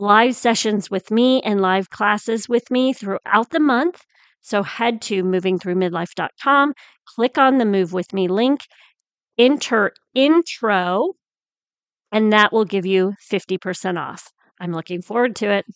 live 0.00 0.34
sessions 0.34 0.90
with 0.90 1.10
me, 1.10 1.42
and 1.42 1.60
live 1.60 1.90
classes 1.90 2.48
with 2.48 2.70
me 2.70 2.94
throughout 2.94 3.50
the 3.50 3.60
month. 3.60 4.02
So 4.40 4.62
head 4.62 5.02
to 5.02 5.22
movingthroughmidlife.com, 5.22 6.72
click 7.04 7.36
on 7.36 7.58
the 7.58 7.66
Move 7.66 7.92
With 7.92 8.14
Me 8.14 8.26
link, 8.26 8.60
enter 9.36 9.92
intro, 10.14 11.12
and 12.10 12.32
that 12.32 12.50
will 12.50 12.64
give 12.64 12.86
you 12.86 13.12
50% 13.30 13.98
off. 13.98 14.32
I'm 14.58 14.72
looking 14.72 15.02
forward 15.02 15.36
to 15.36 15.50
it. 15.50 15.66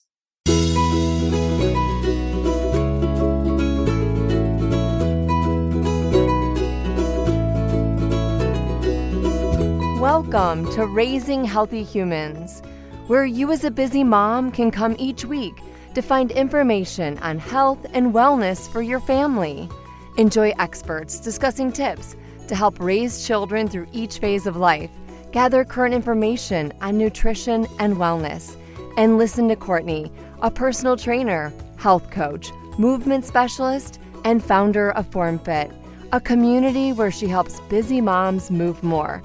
Welcome 10.00 10.70
to 10.72 10.86
Raising 10.86 11.44
Healthy 11.44 11.82
Humans, 11.82 12.62
where 13.06 13.24
you 13.24 13.52
as 13.52 13.64
a 13.64 13.70
busy 13.70 14.02
mom 14.02 14.50
can 14.50 14.70
come 14.70 14.96
each 14.98 15.24
week 15.24 15.54
to 15.94 16.02
find 16.02 16.30
information 16.30 17.18
on 17.18 17.38
health 17.38 17.84
and 17.92 18.14
wellness 18.14 18.70
for 18.70 18.82
your 18.82 19.00
family. 19.00 19.68
Enjoy 20.16 20.52
experts 20.58 21.20
discussing 21.20 21.70
tips 21.70 22.16
to 22.48 22.54
help 22.54 22.80
raise 22.80 23.26
children 23.26 23.68
through 23.68 23.86
each 23.92 24.18
phase 24.18 24.46
of 24.46 24.56
life, 24.56 24.90
gather 25.32 25.64
current 25.64 25.94
information 25.94 26.72
on 26.80 26.96
nutrition 26.98 27.66
and 27.78 27.96
wellness, 27.96 28.56
and 28.96 29.18
listen 29.18 29.48
to 29.48 29.56
Courtney, 29.56 30.10
a 30.42 30.50
personal 30.50 30.96
trainer, 30.96 31.52
health 31.76 32.10
coach, 32.10 32.50
movement 32.78 33.24
specialist, 33.24 34.00
and 34.24 34.42
founder 34.42 34.90
of 34.92 35.10
FormFit, 35.10 35.72
a 36.12 36.20
community 36.20 36.92
where 36.92 37.10
she 37.10 37.26
helps 37.26 37.60
busy 37.62 38.00
moms 38.00 38.50
move 38.50 38.82
more. 38.82 39.22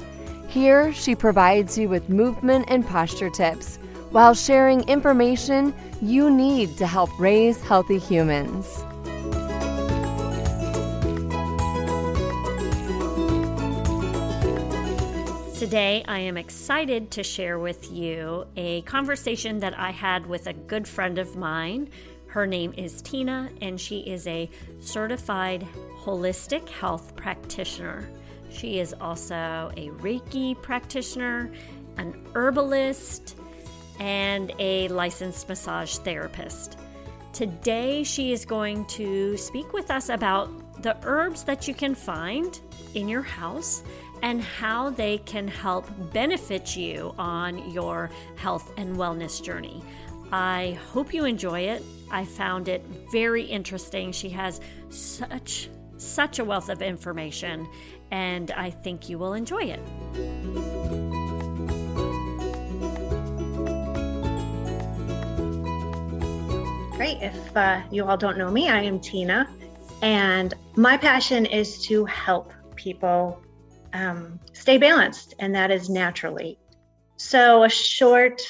Here, 0.49 0.91
she 0.93 1.13
provides 1.13 1.77
you 1.77 1.89
with 1.89 2.09
movement 2.09 2.65
and 2.69 2.83
posture 2.83 3.29
tips 3.29 3.77
while 4.09 4.33
sharing 4.33 4.81
information 4.89 5.75
you 6.01 6.31
need 6.31 6.75
to 6.77 6.87
help 6.87 7.11
raise 7.19 7.61
healthy 7.61 7.99
humans. 7.99 8.65
Today, 15.59 16.03
I 16.07 16.17
am 16.17 16.35
excited 16.35 17.11
to 17.11 17.21
share 17.21 17.59
with 17.59 17.91
you 17.91 18.47
a 18.57 18.81
conversation 18.81 19.59
that 19.59 19.77
I 19.77 19.91
had 19.91 20.25
with 20.25 20.47
a 20.47 20.53
good 20.53 20.87
friend 20.87 21.19
of 21.19 21.35
mine. 21.35 21.91
Her 22.25 22.47
name 22.47 22.73
is 22.75 23.03
Tina, 23.03 23.51
and 23.61 23.79
she 23.79 23.99
is 23.99 24.25
a 24.25 24.49
certified 24.79 25.67
holistic 26.01 26.67
health 26.69 27.15
practitioner. 27.15 28.09
She 28.49 28.79
is 28.79 28.93
also 28.99 29.71
a 29.77 29.89
Reiki 29.99 30.59
practitioner, 30.61 31.51
an 31.97 32.13
herbalist, 32.35 33.37
and 33.99 34.53
a 34.59 34.87
licensed 34.89 35.47
massage 35.47 35.97
therapist. 35.97 36.79
Today, 37.33 38.03
she 38.03 38.31
is 38.31 38.45
going 38.45 38.85
to 38.85 39.37
speak 39.37 39.71
with 39.73 39.91
us 39.91 40.09
about 40.09 40.49
the 40.81 40.97
herbs 41.03 41.43
that 41.43 41.67
you 41.67 41.73
can 41.73 41.93
find 41.93 42.59
in 42.95 43.07
your 43.07 43.21
house 43.21 43.83
and 44.21 44.41
how 44.41 44.89
they 44.89 45.19
can 45.19 45.47
help 45.47 45.87
benefit 46.11 46.75
you 46.75 47.13
on 47.17 47.71
your 47.71 48.09
health 48.35 48.71
and 48.77 48.95
wellness 48.95 49.41
journey. 49.41 49.83
I 50.31 50.77
hope 50.91 51.13
you 51.13 51.25
enjoy 51.25 51.61
it. 51.61 51.83
I 52.11 52.25
found 52.25 52.67
it 52.67 52.83
very 53.11 53.43
interesting. 53.43 54.11
She 54.11 54.29
has 54.29 54.61
such 54.89 55.69
such 55.97 56.39
a 56.39 56.45
wealth 56.45 56.69
of 56.69 56.81
information 56.81 57.67
and 58.11 58.51
I 58.51 58.69
think 58.69 59.09
you 59.09 59.17
will 59.17 59.33
enjoy 59.33 59.63
it. 59.63 59.79
Great. 66.95 67.21
If 67.21 67.55
uh, 67.57 67.81
you 67.91 68.05
all 68.05 68.17
don't 68.17 68.37
know 68.37 68.51
me, 68.51 68.69
I 68.69 68.81
am 68.81 68.99
Tina, 68.99 69.49
and 70.01 70.53
my 70.75 70.97
passion 70.97 71.45
is 71.45 71.81
to 71.85 72.05
help 72.05 72.51
people 72.75 73.41
um, 73.93 74.39
stay 74.53 74.77
balanced, 74.77 75.33
and 75.39 75.55
that 75.55 75.71
is 75.71 75.89
naturally. 75.89 76.57
So, 77.17 77.63
a 77.63 77.69
short 77.69 78.41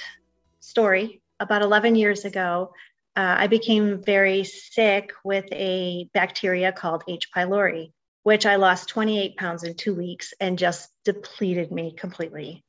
story 0.59 1.21
about 1.39 1.61
11 1.61 1.95
years 1.95 2.25
ago, 2.25 2.73
uh, 3.15 3.35
I 3.37 3.47
became 3.47 4.01
very 4.03 4.43
sick 4.43 5.11
with 5.23 5.45
a 5.51 6.09
bacteria 6.13 6.71
called 6.71 7.03
H. 7.07 7.29
pylori 7.35 7.91
which 8.24 8.46
I 8.46 8.56
lost 8.56 8.90
28 8.90 9.38
pounds 9.38 9.63
in 9.63 9.75
two 9.75 9.96
weeks 9.96 10.34
and 10.40 10.59
just 10.59 10.90
depleted 11.06 11.72
me 11.72 11.94
completely. 11.94 12.63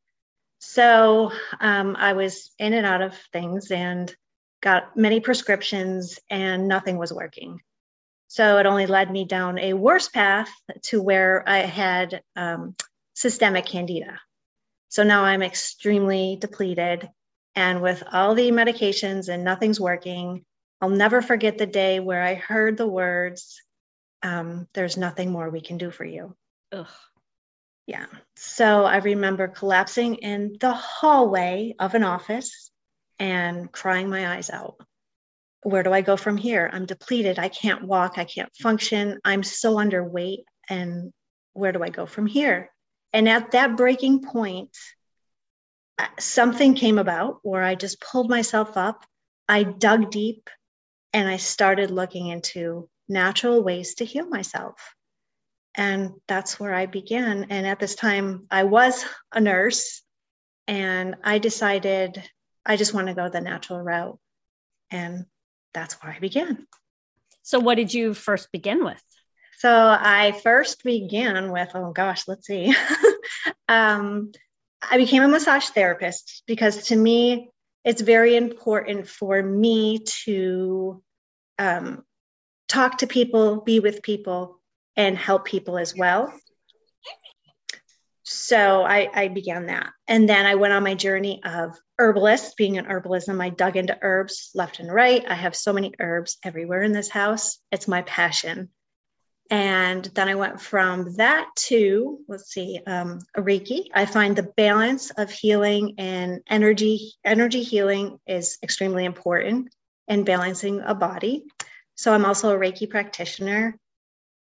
So 0.61 1.33
um, 1.61 1.97
I 1.97 2.13
was 2.13 2.51
in 2.59 2.75
and 2.75 2.87
out 2.87 3.03
of 3.03 3.17
things 3.33 3.71
and 3.71 4.15
got 4.63 4.97
many 4.97 5.21
prescriptions, 5.21 6.19
and 6.29 6.69
nothing 6.69 6.99
was 6.99 7.13
working. 7.13 7.61
So 8.29 8.59
it 8.59 8.67
only 8.67 8.87
led 8.87 9.11
me 9.11 9.25
down 9.25 9.59
a 9.59 9.73
worse 9.73 10.09
path 10.09 10.51
to 10.85 11.03
where 11.03 11.43
I 11.49 11.59
had 11.59 12.23
um, 12.37 12.77
systemic 13.15 13.67
candida. 13.67 14.21
So 14.89 15.03
now 15.03 15.25
I'm 15.25 15.43
extremely 15.43 16.37
depleted. 16.41 17.09
And 17.57 17.83
with 17.83 18.05
all 18.13 18.35
the 18.35 18.51
medications 18.53 19.29
and 19.29 19.45
nothing's 19.45 19.81
working, 19.81 20.45
I'll 20.81 20.91
never 20.91 21.23
forget 21.23 21.59
the 21.59 21.67
day 21.67 22.01
where 22.01 22.23
I 22.23 22.35
heard 22.35 22.77
the 22.77 22.87
words, 22.87 23.61
um, 24.23 24.69
there's 24.75 24.97
nothing 24.97 25.31
more 25.31 25.51
we 25.51 25.61
can 25.61 25.79
do 25.79 25.91
for 25.91 26.05
you. 26.05 26.37
Ugh. 26.73 26.87
Yeah. 27.87 28.07
So 28.37 28.85
I 28.85 28.99
remember 28.99 29.49
collapsing 29.49 30.17
in 30.17 30.57
the 30.61 30.73
hallway 30.73 31.75
of 31.79 31.95
an 31.95 32.05
office 32.05 32.71
and 33.19 33.71
crying 33.73 34.09
my 34.09 34.37
eyes 34.37 34.51
out. 34.51 34.77
Where 35.63 35.83
do 35.83 35.93
I 35.93 36.01
go 36.01 36.17
from 36.17 36.37
here? 36.37 36.71
I'm 36.73 36.87
depleted. 36.87 37.39
I 37.39 37.49
can't 37.49 37.85
walk. 37.85 38.17
I 38.17 38.25
can't 38.25 38.55
function. 38.57 39.19
I'm 39.25 39.43
so 39.43 39.77
underweight. 39.77 40.45
And 40.69 41.13
where 41.53 41.73
do 41.73 41.83
I 41.83 41.91
go 41.91 42.07
from 42.07 42.27
here? 42.27 42.71
And 43.13 43.29
at 43.29 43.51
that 43.53 43.77
breaking 43.77 44.23
point, 44.23 44.77
uh, 45.99 46.07
something 46.19 46.75
came 46.75 46.99
about 46.99 47.41
where 47.43 47.63
I 47.63 47.75
just 47.75 48.01
pulled 48.01 48.31
myself 48.31 48.77
up. 48.77 49.05
I 49.49 49.65
dug 49.65 50.11
deep 50.11 50.49
and 51.13 51.29
I 51.29 51.39
started 51.39 51.91
looking 51.91 52.29
into 52.29 52.89
natural 53.11 53.63
ways 53.63 53.97
to 53.97 54.05
heal 54.05 54.27
myself. 54.27 54.95
And 55.75 56.13
that's 56.27 56.59
where 56.59 56.75
I 56.75 56.87
began. 56.87 57.47
And 57.51 57.67
at 57.67 57.79
this 57.79 57.95
time, 57.95 58.47
I 58.51 58.65
was 58.65 59.05
a 59.33 59.41
nurse, 59.41 60.03
and 60.67 61.17
I 61.23 61.39
decided 61.39 62.23
I 62.65 62.77
just 62.77 62.95
want 62.95 63.09
to 63.09 63.15
go 63.15 63.29
the 63.29 63.41
natural 63.41 63.81
route. 63.81 64.19
And 64.91 65.27
that's 65.75 65.95
where 66.03 66.13
I 66.13 66.19
began. 66.19 66.67
So, 67.43 67.59
what 67.59 67.77
did 67.77 67.95
you 67.95 68.15
first 68.15 68.51
begin 68.53 68.85
with? 68.85 69.03
So, 69.59 69.71
I 69.71 70.33
first 70.43 70.83
began 70.83 71.53
with, 71.53 71.71
oh 71.75 71.93
gosh, 71.93 72.27
let's 72.27 72.47
see. 72.47 72.75
um, 73.69 74.33
I 74.89 74.97
became 74.97 75.23
a 75.23 75.29
massage 75.29 75.67
therapist 75.67 76.43
because 76.47 76.87
to 76.87 76.97
me, 76.97 77.51
it's 77.85 78.03
very 78.03 78.37
important 78.37 79.09
for 79.09 79.43
me 79.43 80.01
to 80.25 81.03
um, 81.59 82.05
talk 82.71 82.99
to 82.99 83.07
people, 83.07 83.61
be 83.61 83.81
with 83.81 84.03
people, 84.03 84.61
and 84.97 85.19
help 85.19 85.45
people 85.45 85.77
as 85.77 85.95
well. 85.95 86.33
so 88.23 88.83
I, 88.83 89.11
I 89.13 89.29
began 89.29 89.67
that. 89.67 89.91
And 90.07 90.29
then 90.29 90.47
I 90.47 90.55
went 90.55 90.73
on 90.73 90.85
my 90.85 90.95
journey 90.95 91.43
of 91.45 91.77
herbalist, 91.99 92.57
being 92.57 92.79
an 92.79 92.87
herbalism. 92.87 93.43
I 93.43 93.51
dug 93.51 93.77
into 93.77 93.99
herbs 94.01 94.51
left 94.55 94.79
and 94.79 94.93
right. 94.93 95.25
I 95.29 95.35
have 95.35 95.57
so 95.57 95.73
many 95.73 95.93
herbs 95.99 96.39
everywhere 96.45 96.83
in 96.83 96.93
this 96.93 97.09
house. 97.09 97.59
It's 97.73 97.89
my 97.89 98.03
passion. 98.03 98.71
And 99.51 100.05
then 100.15 100.29
I 100.29 100.37
went 100.37 100.61
from 100.61 101.15
that 101.17 101.49
to, 101.71 102.21
let's 102.29 102.53
see, 102.53 102.81
um, 102.87 103.19
Reiki. 103.37 103.87
I 103.93 104.07
find 104.07 104.37
the 104.37 104.53
balance 104.57 105.11
of 105.11 105.29
healing 105.29 105.97
and 105.99 106.41
energy, 106.49 107.15
energy 107.25 107.65
healing 107.65 108.21
is 108.29 108.59
extremely 108.63 109.05
important 109.05 109.75
in 110.07 110.23
balancing 110.23 110.83
a 110.83 110.95
body. 110.95 111.47
So 112.01 112.15
I'm 112.15 112.25
also 112.25 112.57
a 112.57 112.59
Reiki 112.59 112.89
practitioner. 112.89 113.77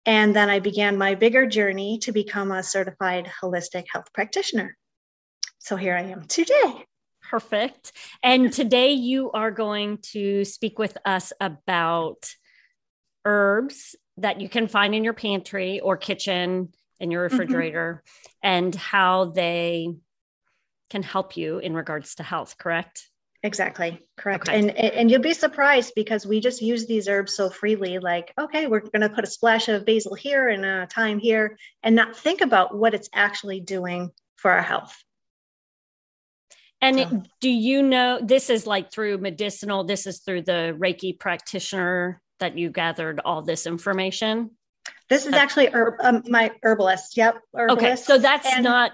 And 0.05 0.33
then 0.33 0.49
I 0.49 0.59
began 0.59 0.97
my 0.97 1.15
bigger 1.15 1.45
journey 1.45 1.97
to 2.03 2.13
become 2.13 2.53
a 2.53 2.63
certified 2.63 3.29
holistic 3.43 3.83
health 3.91 4.13
practitioner. 4.13 4.77
So 5.57 5.75
here 5.75 5.93
I 5.93 6.03
am 6.03 6.23
today. 6.23 6.85
Perfect. 7.21 7.91
And 8.23 8.53
today 8.53 8.93
you 8.93 9.31
are 9.31 9.51
going 9.51 9.97
to 10.13 10.45
speak 10.45 10.79
with 10.79 10.97
us 11.03 11.33
about 11.41 12.29
herbs 13.25 13.93
that 14.15 14.39
you 14.39 14.47
can 14.47 14.69
find 14.69 14.95
in 14.95 15.03
your 15.03 15.11
pantry 15.11 15.81
or 15.81 15.97
kitchen 15.97 16.69
in 17.01 17.11
your 17.11 17.27
mm-hmm. 17.27 17.39
refrigerator 17.39 18.05
mm-hmm. 18.05 18.37
and 18.41 18.73
how 18.73 19.25
they 19.25 19.95
can 20.89 21.03
help 21.03 21.35
you 21.35 21.59
in 21.59 21.73
regards 21.73 22.15
to 22.15 22.23
health, 22.23 22.57
correct? 22.57 23.09
Exactly. 23.41 24.05
Correct. 24.17 24.49
Okay. 24.49 24.59
And 24.59 24.71
and 24.71 25.09
you'll 25.09 25.21
be 25.21 25.33
surprised 25.33 25.93
because 25.95 26.25
we 26.25 26.41
just 26.41 26.61
use 26.61 26.85
these 26.85 27.07
herbs 27.07 27.35
so 27.35 27.49
freely 27.49 27.97
like 27.99 28.33
okay, 28.37 28.67
we're 28.67 28.81
going 28.81 29.01
to 29.01 29.09
put 29.09 29.23
a 29.23 29.27
splash 29.27 29.69
of 29.69 29.85
basil 29.85 30.13
here 30.13 30.49
and 30.49 30.65
a 30.65 30.87
thyme 30.93 31.19
here 31.19 31.57
and 31.81 31.95
not 31.95 32.17
think 32.17 32.41
about 32.41 32.77
what 32.77 32.93
it's 32.93 33.09
actually 33.13 33.61
doing 33.61 34.11
for 34.35 34.51
our 34.51 34.61
health. 34.61 34.93
And 36.81 36.99
so. 36.99 37.23
do 37.41 37.49
you 37.49 37.81
know 37.81 38.19
this 38.21 38.49
is 38.49 38.65
like 38.67 38.91
through 38.91 39.17
medicinal 39.19 39.83
this 39.83 40.05
is 40.05 40.19
through 40.19 40.43
the 40.43 40.75
Reiki 40.77 41.17
practitioner 41.17 42.21
that 42.39 42.57
you 42.57 42.69
gathered 42.69 43.21
all 43.23 43.41
this 43.41 43.65
information? 43.67 44.51
This 45.09 45.25
is 45.25 45.33
actually 45.33 45.67
herb, 45.67 45.95
um, 46.01 46.23
my 46.27 46.51
herbalist. 46.63 47.17
Yep. 47.17 47.39
Herbalist. 47.53 47.83
Okay. 47.83 47.95
So 47.95 48.17
that's 48.17 48.47
and 48.47 48.63
not 48.63 48.91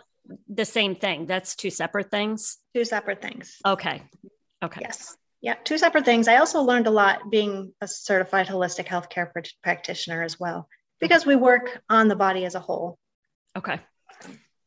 the 0.47 0.65
same 0.65 0.95
thing. 0.95 1.25
That's 1.25 1.55
two 1.55 1.69
separate 1.69 2.09
things. 2.09 2.57
Two 2.73 2.85
separate 2.85 3.21
things. 3.21 3.57
Okay. 3.65 4.03
Okay. 4.65 4.81
Yes. 4.81 5.15
Yeah. 5.41 5.55
Two 5.63 5.77
separate 5.77 6.05
things. 6.05 6.27
I 6.27 6.37
also 6.37 6.61
learned 6.61 6.87
a 6.87 6.91
lot 6.91 7.29
being 7.29 7.73
a 7.81 7.87
certified 7.87 8.47
holistic 8.47 8.85
healthcare 8.87 9.31
pr- 9.31 9.49
practitioner 9.63 10.23
as 10.23 10.39
well, 10.39 10.67
because 10.99 11.25
we 11.25 11.35
work 11.35 11.81
on 11.89 12.07
the 12.07 12.15
body 12.15 12.45
as 12.45 12.55
a 12.55 12.59
whole. 12.59 12.97
Okay. 13.55 13.79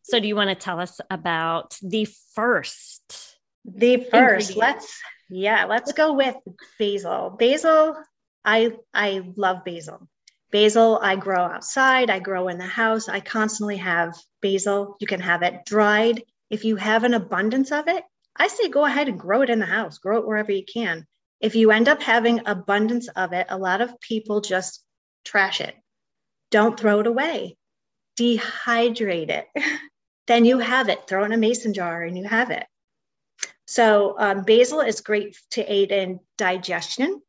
So, 0.03 0.21
do 0.21 0.27
you 0.29 0.37
want 0.37 0.51
to 0.51 0.55
tell 0.55 0.81
us 0.81 1.01
about 1.11 1.77
the 1.83 2.07
first? 2.35 3.37
The 3.65 4.07
first. 4.11 4.57
Let's 4.57 5.01
yeah. 5.29 5.67
Let's 5.67 5.93
go 5.93 6.15
with 6.15 6.37
basil. 6.79 7.37
Basil 7.39 7.97
I 8.45 8.73
I 8.95 9.23
love 9.37 9.65
basil. 9.65 10.09
Basil, 10.51 10.99
I 11.03 11.17
grow 11.17 11.43
outside, 11.45 12.09
I 12.09 12.21
grow 12.21 12.49
in 12.49 12.57
the 12.57 12.65
house. 12.65 13.09
I 13.09 13.21
constantly 13.21 13.77
have 13.77 14.15
basil. 14.41 14.97
You 15.01 15.07
can 15.07 15.21
have 15.21 15.43
it 15.43 15.67
dried. 15.67 16.23
If 16.49 16.65
you 16.65 16.77
have 16.77 17.05
an 17.05 17.13
abundance 17.13 17.71
of 17.73 17.89
it, 17.89 18.03
I 18.39 18.49
say 18.49 18.69
go 18.69 18.85
ahead 18.85 19.09
and 19.09 19.19
grow 19.19 19.43
it 19.43 19.51
in 19.51 19.59
the 19.59 19.67
house, 19.67 19.99
grow 19.99 20.19
it 20.19 20.27
wherever 20.27 20.53
you 20.53 20.65
can. 20.65 21.07
If 21.41 21.55
you 21.55 21.71
end 21.71 21.89
up 21.89 22.03
having 22.03 22.47
abundance 22.47 23.09
of 23.09 23.33
it, 23.33 23.47
a 23.49 23.59
lot 23.59 23.81
of 23.81 24.01
people 24.01 24.41
just 24.41 24.83
trash 25.25 25.61
it. 25.61 25.75
Don't 26.51 26.79
throw 26.79 27.01
it 27.01 27.07
away. 27.07 27.57
Dehydrate 28.19 29.31
it. 29.31 29.47
then 30.27 30.45
you 30.45 30.59
have 30.59 30.89
it. 30.89 31.07
Throw 31.07 31.23
it 31.23 31.27
in 31.27 31.33
a 31.33 31.37
mason 31.37 31.75
jar 31.75 32.03
and 32.03 32.17
you 32.17 32.25
have 32.25 32.51
it. 32.51 32.67
So 33.67 34.15
um, 34.19 34.45
basil 34.45 34.81
is 34.81 35.01
great 35.01 35.37
to 35.53 35.63
aid 35.73 35.93
in 35.93 36.21
digestion. 36.39 37.21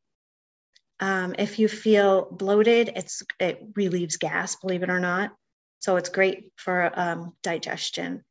Um, 1.00 1.36
if 1.38 1.60
you 1.60 1.68
feel 1.68 2.30
bloated, 2.32 2.92
it's 2.96 3.24
it 3.40 3.62
relieves 3.76 4.18
gas, 4.18 4.56
believe 4.56 4.84
it 4.84 4.90
or 4.90 5.00
not. 5.00 5.32
So 5.80 5.96
it's 5.96 6.10
great 6.10 6.52
for 6.58 6.92
um, 6.94 7.34
digestion. 7.42 8.24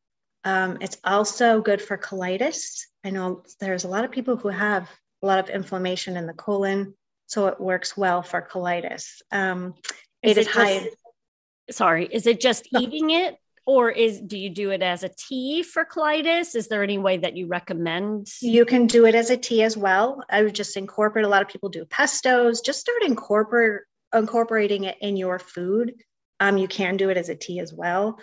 Um, 0.48 0.78
it's 0.80 0.96
also 1.04 1.60
good 1.60 1.82
for 1.82 1.98
colitis. 1.98 2.80
I 3.04 3.10
know 3.10 3.42
there's 3.60 3.84
a 3.84 3.88
lot 3.88 4.06
of 4.06 4.10
people 4.10 4.36
who 4.36 4.48
have 4.48 4.88
a 5.22 5.26
lot 5.26 5.38
of 5.38 5.50
inflammation 5.50 6.16
in 6.16 6.26
the 6.26 6.32
colon, 6.32 6.94
so 7.26 7.48
it 7.48 7.60
works 7.60 7.98
well 7.98 8.22
for 8.22 8.40
colitis. 8.40 9.20
Um, 9.30 9.74
is 10.22 10.38
it, 10.38 10.38
it 10.38 10.40
is 10.40 10.46
high. 10.46 10.78
Just, 10.78 11.78
sorry, 11.78 12.08
is 12.10 12.26
it 12.26 12.40
just 12.40 12.66
eating 12.72 13.10
it, 13.10 13.36
or 13.66 13.90
is 13.90 14.22
do 14.22 14.38
you 14.38 14.48
do 14.48 14.70
it 14.70 14.80
as 14.80 15.02
a 15.02 15.10
tea 15.10 15.62
for 15.62 15.84
colitis 15.84 16.54
is 16.54 16.68
there 16.68 16.82
any 16.82 16.96
way 16.96 17.18
that 17.18 17.36
you 17.36 17.46
recommend 17.46 18.26
you 18.40 18.64
can 18.64 18.86
do 18.86 19.04
it 19.04 19.14
as 19.14 19.28
a 19.28 19.36
tea 19.36 19.62
as 19.62 19.76
well 19.76 20.24
i 20.30 20.42
would 20.42 20.54
just 20.54 20.78
incorporate 20.78 21.26
a 21.26 21.28
lot 21.28 21.42
of 21.42 21.48
people 21.48 21.68
do 21.68 21.84
pestos 21.84 22.64
just 22.64 22.80
start 22.80 23.02
incorporate 23.02 23.82
incorporating 24.14 24.84
it 24.84 24.96
in 25.02 25.18
your 25.18 25.38
food 25.38 25.92
um, 26.40 26.56
you 26.56 26.66
can 26.66 26.96
do 26.96 27.10
it 27.10 27.18
as 27.18 27.28
a 27.28 27.34
tea 27.34 27.60
as 27.60 27.74
well 27.74 28.18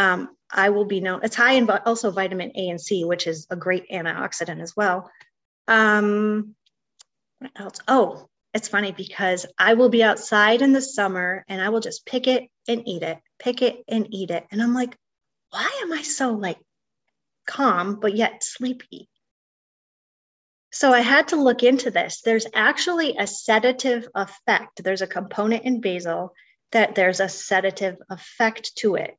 um, 0.00 0.28
i 0.50 0.70
will 0.70 0.84
be 0.84 1.00
known 1.00 1.20
it's 1.22 1.36
high 1.36 1.52
in 1.52 1.68
also 1.70 2.10
vitamin 2.10 2.50
a 2.54 2.68
and 2.70 2.80
c 2.80 3.04
which 3.04 3.26
is 3.26 3.46
a 3.50 3.56
great 3.56 3.88
antioxidant 3.90 4.60
as 4.60 4.74
well 4.76 5.10
um, 5.68 6.54
what 7.38 7.52
else 7.56 7.78
oh 7.86 8.28
it's 8.52 8.68
funny 8.68 8.92
because 8.92 9.46
I 9.58 9.74
will 9.74 9.90
be 9.90 10.02
outside 10.02 10.60
in 10.60 10.72
the 10.72 10.82
summer 10.82 11.44
and 11.48 11.62
I 11.62 11.68
will 11.68 11.80
just 11.80 12.04
pick 12.04 12.26
it 12.26 12.48
and 12.66 12.86
eat 12.86 13.02
it, 13.02 13.18
pick 13.38 13.62
it 13.62 13.84
and 13.86 14.12
eat 14.12 14.30
it. 14.30 14.44
And 14.50 14.60
I'm 14.60 14.74
like, 14.74 14.96
why 15.50 15.80
am 15.82 15.92
I 15.92 16.02
so 16.02 16.32
like 16.32 16.58
calm, 17.46 18.00
but 18.00 18.16
yet 18.16 18.42
sleepy? 18.42 19.08
So 20.72 20.92
I 20.92 21.00
had 21.00 21.28
to 21.28 21.36
look 21.36 21.62
into 21.62 21.90
this. 21.90 22.22
There's 22.22 22.46
actually 22.54 23.16
a 23.16 23.26
sedative 23.26 24.08
effect. 24.14 24.82
There's 24.82 25.02
a 25.02 25.06
component 25.06 25.64
in 25.64 25.80
basil 25.80 26.32
that 26.72 26.94
there's 26.94 27.20
a 27.20 27.28
sedative 27.28 27.96
effect 28.08 28.76
to 28.76 28.96
it. 28.96 29.16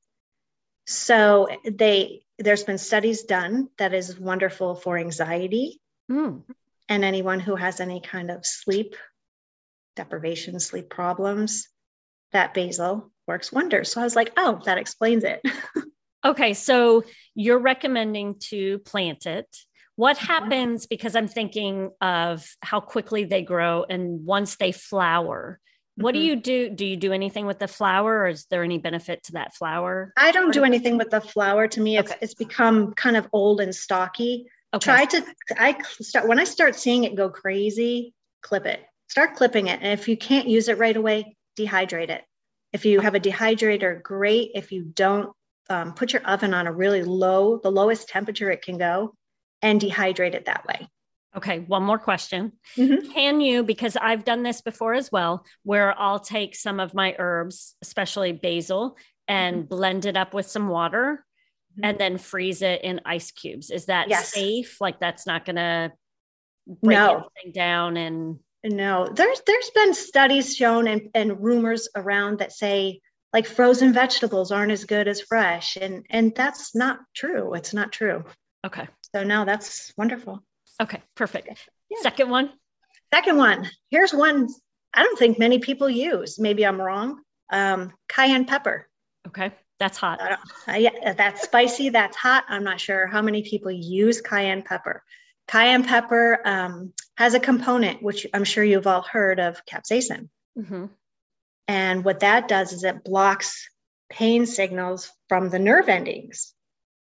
So 0.91 1.47
they 1.63 2.23
there's 2.37 2.63
been 2.63 2.77
studies 2.77 3.23
done 3.23 3.69
that 3.77 3.93
is 3.93 4.19
wonderful 4.19 4.75
for 4.75 4.97
anxiety 4.97 5.79
mm. 6.11 6.43
and 6.89 7.03
anyone 7.03 7.39
who 7.39 7.55
has 7.55 7.79
any 7.79 8.01
kind 8.01 8.31
of 8.31 8.45
sleep 8.45 8.95
deprivation, 9.95 10.59
sleep 10.59 10.89
problems, 10.89 11.67
that 12.31 12.53
basil 12.53 13.11
works 13.27 13.51
wonders. 13.51 13.91
So 13.91 14.01
I 14.01 14.03
was 14.03 14.15
like, 14.15 14.31
oh, 14.37 14.61
that 14.65 14.77
explains 14.77 15.23
it. 15.23 15.41
okay. 16.25 16.53
So 16.53 17.03
you're 17.35 17.59
recommending 17.59 18.35
to 18.49 18.79
plant 18.79 19.25
it. 19.25 19.47
What 19.95 20.17
mm-hmm. 20.17 20.25
happens 20.25 20.87
because 20.87 21.15
I'm 21.15 21.27
thinking 21.27 21.91
of 22.01 22.45
how 22.61 22.79
quickly 22.79 23.25
they 23.25 23.43
grow 23.43 23.85
and 23.87 24.25
once 24.25 24.55
they 24.55 24.71
flower, 24.71 25.59
what 25.95 26.15
mm-hmm. 26.15 26.21
do 26.21 26.25
you 26.25 26.35
do? 26.35 26.69
Do 26.69 26.85
you 26.85 26.97
do 26.97 27.13
anything 27.13 27.45
with 27.45 27.59
the 27.59 27.67
flower 27.67 28.21
or 28.21 28.27
is 28.27 28.45
there 28.45 28.63
any 28.63 28.77
benefit 28.77 29.23
to 29.25 29.33
that 29.33 29.55
flower? 29.55 30.13
I 30.17 30.31
don't 30.31 30.53
do 30.53 30.63
anything 30.63 30.97
with 30.97 31.09
the 31.09 31.21
flower. 31.21 31.67
To 31.67 31.81
me, 31.81 31.97
it's, 31.97 32.11
okay. 32.11 32.19
it's 32.21 32.33
become 32.33 32.93
kind 32.93 33.17
of 33.17 33.27
old 33.33 33.61
and 33.61 33.73
stocky. 33.73 34.47
Okay. 34.73 34.83
Try 34.83 35.05
to, 35.05 35.25
I 35.57 35.77
start, 35.83 36.27
when 36.27 36.39
I 36.39 36.45
start 36.45 36.75
seeing 36.75 37.03
it 37.03 37.15
go 37.15 37.29
crazy, 37.29 38.13
clip 38.41 38.65
it 38.65 38.81
start 39.11 39.35
clipping 39.35 39.67
it. 39.67 39.79
And 39.81 39.99
if 39.99 40.07
you 40.07 40.15
can't 40.15 40.47
use 40.47 40.69
it 40.69 40.77
right 40.77 40.95
away, 40.95 41.35
dehydrate 41.59 42.09
it. 42.09 42.23
If 42.71 42.85
you 42.85 43.01
have 43.01 43.13
a 43.13 43.19
dehydrator, 43.19 44.01
great. 44.01 44.51
If 44.55 44.71
you 44.71 44.83
don't, 44.83 45.33
um, 45.69 45.93
put 45.93 46.13
your 46.13 46.23
oven 46.23 46.53
on 46.53 46.65
a 46.65 46.71
really 46.71 47.03
low, 47.03 47.57
the 47.57 47.71
lowest 47.71 48.07
temperature 48.07 48.49
it 48.49 48.61
can 48.61 48.77
go, 48.77 49.13
and 49.61 49.81
dehydrate 49.81 50.33
it 50.33 50.45
that 50.45 50.65
way. 50.65 50.87
Okay, 51.35 51.59
one 51.59 51.83
more 51.83 51.97
question. 51.97 52.51
Mm-hmm. 52.75 53.11
Can 53.11 53.39
you, 53.39 53.63
because 53.63 53.95
I've 53.95 54.25
done 54.25 54.43
this 54.43 54.61
before 54.61 54.93
as 54.93 55.11
well, 55.11 55.45
where 55.63 55.97
I'll 55.97 56.19
take 56.19 56.55
some 56.55 56.79
of 56.79 56.93
my 56.93 57.15
herbs, 57.17 57.75
especially 57.81 58.33
basil, 58.33 58.97
and 59.27 59.57
mm-hmm. 59.57 59.67
blend 59.67 60.05
it 60.05 60.17
up 60.17 60.33
with 60.33 60.47
some 60.47 60.67
water 60.67 61.25
mm-hmm. 61.73 61.85
and 61.85 61.97
then 61.97 62.17
freeze 62.17 62.61
it 62.61 62.83
in 62.83 62.99
ice 63.05 63.31
cubes. 63.31 63.69
Is 63.69 63.85
that 63.85 64.09
yes. 64.09 64.33
safe? 64.33 64.81
Like 64.81 64.99
that's 64.99 65.25
not 65.25 65.45
going 65.45 65.55
to 65.55 65.93
break 66.67 66.97
no. 66.97 67.29
anything 67.43 67.53
down 67.53 67.97
and 67.97 68.39
no, 68.63 69.07
there's 69.11 69.41
there's 69.47 69.71
been 69.71 69.93
studies 69.95 70.55
shown 70.55 70.87
and, 70.87 71.09
and 71.15 71.41
rumors 71.41 71.89
around 71.95 72.39
that 72.39 72.51
say 72.51 73.01
like 73.33 73.47
frozen 73.47 73.91
vegetables 73.91 74.51
aren't 74.51 74.71
as 74.71 74.85
good 74.85 75.07
as 75.07 75.21
fresh. 75.21 75.77
And 75.77 76.05
and 76.09 76.33
that's 76.35 76.75
not 76.75 76.99
true. 77.15 77.55
It's 77.55 77.73
not 77.73 77.91
true. 77.91 78.23
Okay. 78.65 78.87
So 79.15 79.23
no, 79.23 79.45
that's 79.45 79.91
wonderful. 79.97 80.43
Okay, 80.81 81.01
perfect. 81.15 81.47
Yeah. 81.89 81.97
Second 82.01 82.29
one. 82.29 82.51
Second 83.13 83.37
one. 83.37 83.69
Here's 83.89 84.13
one 84.13 84.49
I 84.93 85.03
don't 85.03 85.17
think 85.17 85.39
many 85.39 85.59
people 85.59 85.89
use. 85.89 86.39
Maybe 86.39 86.65
I'm 86.65 86.81
wrong. 86.81 87.21
Um, 87.51 87.93
cayenne 88.09 88.45
pepper. 88.45 88.87
Okay, 89.27 89.51
that's 89.79 89.97
hot. 89.97 90.19
Uh, 90.67 90.73
yeah, 90.73 91.13
that's 91.13 91.43
spicy. 91.43 91.89
That's 91.89 92.17
hot. 92.17 92.45
I'm 92.49 92.63
not 92.63 92.79
sure 92.79 93.07
how 93.07 93.21
many 93.21 93.43
people 93.43 93.71
use 93.71 94.21
cayenne 94.21 94.63
pepper. 94.63 95.03
Cayenne 95.47 95.83
pepper 95.83 96.39
um, 96.45 96.93
has 97.15 97.33
a 97.33 97.39
component, 97.39 98.01
which 98.01 98.25
I'm 98.33 98.43
sure 98.43 98.63
you've 98.63 98.87
all 98.87 99.01
heard 99.01 99.39
of 99.39 99.61
capsaicin. 99.65 100.29
Mm-hmm. 100.57 100.85
And 101.67 102.03
what 102.03 102.21
that 102.21 102.47
does 102.47 102.73
is 102.73 102.83
it 102.83 103.03
blocks 103.03 103.69
pain 104.09 104.45
signals 104.45 105.11
from 105.29 105.49
the 105.49 105.59
nerve 105.59 105.87
endings. 105.87 106.53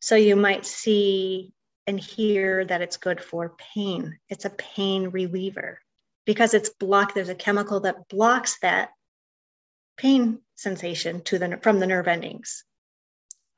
So 0.00 0.14
you 0.14 0.36
might 0.36 0.64
see 0.64 1.52
and 1.86 1.98
hear 2.00 2.64
that 2.64 2.82
it's 2.82 2.96
good 2.96 3.20
for 3.20 3.54
pain. 3.74 4.18
It's 4.28 4.44
a 4.44 4.50
pain 4.50 5.08
reliever 5.08 5.78
because 6.24 6.54
it's 6.54 6.70
blocked. 6.70 7.14
There's 7.14 7.28
a 7.28 7.34
chemical 7.34 7.80
that 7.80 8.08
blocks 8.08 8.58
that 8.60 8.90
pain 9.96 10.40
sensation 10.56 11.22
to 11.22 11.38
the 11.38 11.58
from 11.62 11.78
the 11.78 11.86
nerve 11.86 12.08
endings. 12.08 12.64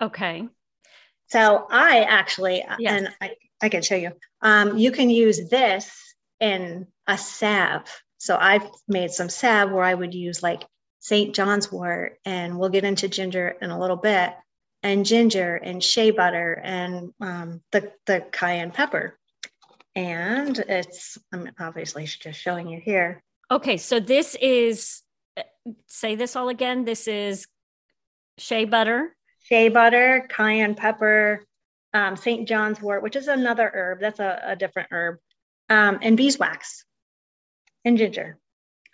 Okay. 0.01 0.49
So 1.29 1.67
I 1.71 2.03
actually, 2.03 2.65
Yes. 2.79 3.03
and 3.03 3.15
I, 3.21 3.33
I 3.61 3.69
can 3.69 3.83
show 3.83 3.97
you. 3.97 4.13
Um, 4.41 4.79
you 4.79 4.93
can 4.93 5.11
use 5.11 5.49
this 5.49 5.91
in 6.41 6.87
a 7.07 7.19
salve. 7.19 8.03
So 8.19 8.37
I've 8.41 8.67
made 8.87 9.11
some 9.11 9.29
salve 9.29 9.71
where 9.71 9.85
I 9.85 9.95
would 9.95 10.15
use 10.15 10.43
like 10.43 10.65
St. 11.01 11.35
John's 11.35 11.71
wort, 11.71 12.19
and 12.25 12.59
we'll 12.59 12.71
get 12.71 12.85
into 12.85 13.09
ginger 13.09 13.57
in 13.61 13.71
a 13.71 13.79
little 13.79 13.97
bit, 13.97 14.33
and 14.83 15.05
ginger 15.05 15.57
and 15.57 15.83
shea 15.83 16.11
butter 16.11 16.61
and 16.63 17.13
um, 17.21 17.61
the 17.73 17.93
the 18.07 18.25
cayenne 18.33 18.71
pepper. 18.71 19.19
And 19.97 20.57
it's 20.59 21.19
I'm 21.33 21.51
obviously 21.59 22.05
just 22.05 22.41
showing 22.41 22.69
you 22.69 22.81
here. 22.81 23.23
Okay. 23.51 23.77
So 23.79 23.99
this 23.99 24.37
is, 24.41 25.03
say 25.87 26.15
this 26.15 26.37
all 26.37 26.49
again. 26.51 26.85
This 26.85 27.09
is 27.09 27.47
shea 28.39 28.65
butter. 28.65 29.17
shea 29.43 29.69
butter, 29.71 30.27
cayenne 30.29 30.75
pepper, 30.77 31.45
um, 31.95 32.15
St. 32.17 32.47
John's 32.47 32.81
wort, 32.81 33.03
which 33.03 33.17
is 33.17 33.27
another 33.29 33.69
herb. 33.75 34.01
That's 34.01 34.21
a, 34.21 34.41
a 34.45 34.55
different 34.57 34.91
herb, 34.93 35.17
um, 35.69 35.99
and 36.03 36.17
beeswax 36.17 36.85
and 37.85 37.97
ginger. 37.99 38.39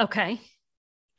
Okay. 0.00 0.40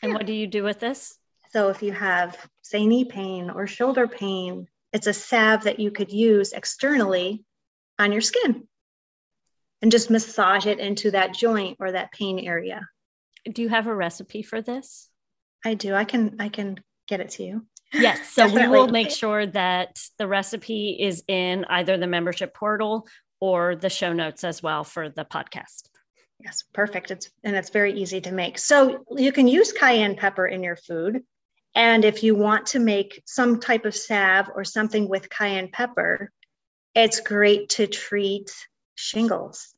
And 0.02 0.12
Yeah. 0.12 0.18
what 0.18 0.26
do 0.26 0.34
you 0.34 0.48
do 0.48 0.64
with 0.64 0.80
this? 0.80 1.18
So 1.56 1.70
if 1.70 1.82
you 1.82 1.94
have, 1.94 2.38
say, 2.64 2.86
knee 2.86 3.06
pain 3.06 3.50
or 3.50 3.66
shoulder 3.66 4.10
pain, 4.10 4.68
it's 4.92 5.08
a 5.08 5.14
salve 5.14 5.64
that 5.64 5.80
you 5.80 5.90
could 5.90 6.12
use 6.12 6.52
externally 6.52 7.46
on 7.98 8.12
your 8.12 8.20
skin 8.20 8.68
and 9.82 9.90
just 9.90 10.10
massage 10.10 10.66
it 10.66 10.80
into 10.80 11.12
that 11.12 11.34
joint 11.34 11.78
or 11.80 11.94
that 11.94 12.12
pain 12.12 12.40
area. 12.40 12.86
Do 13.50 13.62
you 13.62 13.70
have 13.70 13.88
a 13.88 13.96
recipe 13.96 14.42
for 14.42 14.62
this? 14.62 15.10
I 15.64 15.76
do. 15.76 15.96
I 15.96 16.04
can 16.04 16.36
I 16.42 16.50
can 16.50 16.76
get 17.08 17.22
it 17.22 17.30
to 17.30 17.44
you. 17.44 17.66
Yes. 17.94 18.32
So 18.32 18.54
we 18.54 18.68
will 18.68 18.90
make 18.90 19.10
sure 19.10 19.46
that 19.46 19.98
the 20.18 20.28
recipe 20.28 20.98
is 21.00 21.24
in 21.30 21.64
either 21.70 21.98
the 21.98 22.06
membership 22.06 22.54
portal 22.54 23.08
or 23.40 23.78
the 23.78 23.90
show 23.90 24.12
notes 24.12 24.44
as 24.44 24.62
well 24.62 24.84
for 24.84 25.08
the 25.08 25.24
podcast. 25.24 25.88
Yes, 26.44 26.66
perfect. 26.74 27.12
It's 27.12 27.30
and 27.46 27.56
it's 27.56 27.70
very 27.70 27.94
easy 27.94 28.20
to 28.20 28.34
make. 28.34 28.60
So 28.60 29.06
you 29.16 29.32
can 29.32 29.48
use 29.48 29.72
cayenne 29.72 30.18
pepper 30.18 30.46
in 30.46 30.62
your 30.62 30.76
food. 30.76 31.24
And 31.76 32.06
if 32.06 32.24
you 32.24 32.36
want 32.36 32.68
to 32.68 32.80
make 32.80 33.22
some 33.26 33.60
type 33.60 33.86
of 33.86 33.94
salve 33.94 34.50
or 34.56 34.64
something 34.64 35.10
with 35.10 35.30
cayenne 35.30 35.70
pepper, 35.72 36.32
it's 36.96 37.20
great 37.20 37.70
to 37.70 37.86
treat 37.86 38.50
shingles. 38.96 39.76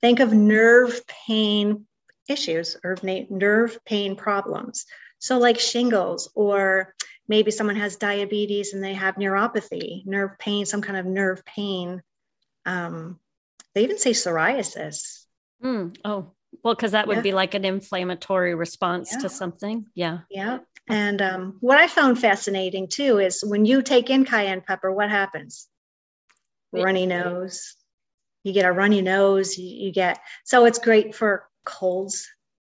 Think 0.00 0.18
of 0.18 0.32
nerve 0.32 1.06
pain 1.06 1.86
issues 2.28 2.76
or 2.82 2.96
nerve 3.30 3.78
pain 3.84 4.16
problems. 4.16 4.86
So, 5.18 5.38
like 5.38 5.58
shingles, 5.58 6.30
or 6.34 6.94
maybe 7.28 7.50
someone 7.50 7.76
has 7.76 7.96
diabetes 7.96 8.74
and 8.74 8.82
they 8.82 8.94
have 8.94 9.14
neuropathy, 9.14 10.04
nerve 10.04 10.38
pain, 10.38 10.66
some 10.66 10.82
kind 10.82 10.98
of 10.98 11.06
nerve 11.06 11.44
pain. 11.44 12.02
Um, 12.66 13.18
they 13.74 13.84
even 13.84 13.98
say 13.98 14.10
psoriasis. 14.10 15.24
Mm, 15.62 15.96
oh, 16.04 16.32
well, 16.62 16.74
because 16.74 16.92
that 16.92 17.06
would 17.06 17.18
Yeah. 17.18 17.22
be 17.22 17.32
like 17.32 17.54
an 17.54 17.64
inflammatory 17.64 18.54
response 18.54 19.12
Yeah. 19.12 19.18
to 19.20 19.28
something. 19.28 19.86
Yeah. 19.94 20.20
Yeah. 20.30 20.58
And 20.88 21.20
um, 21.20 21.56
what 21.60 21.78
I 21.78 21.88
found 21.88 22.18
fascinating 22.20 22.88
too 22.88 23.18
is 23.18 23.42
when 23.44 23.64
you 23.64 23.82
take 23.82 24.08
in 24.10 24.24
cayenne 24.24 24.60
pepper, 24.60 24.92
what 24.92 25.10
happens? 25.10 25.68
Runny 26.72 27.06
nose. 27.06 27.74
You 28.44 28.52
get 28.52 28.64
a 28.66 28.72
runny 28.72 29.02
nose. 29.02 29.58
You, 29.58 29.86
you 29.86 29.92
get 29.92 30.20
so 30.44 30.66
it's 30.66 30.78
great 30.78 31.14
for 31.14 31.48
colds 31.64 32.28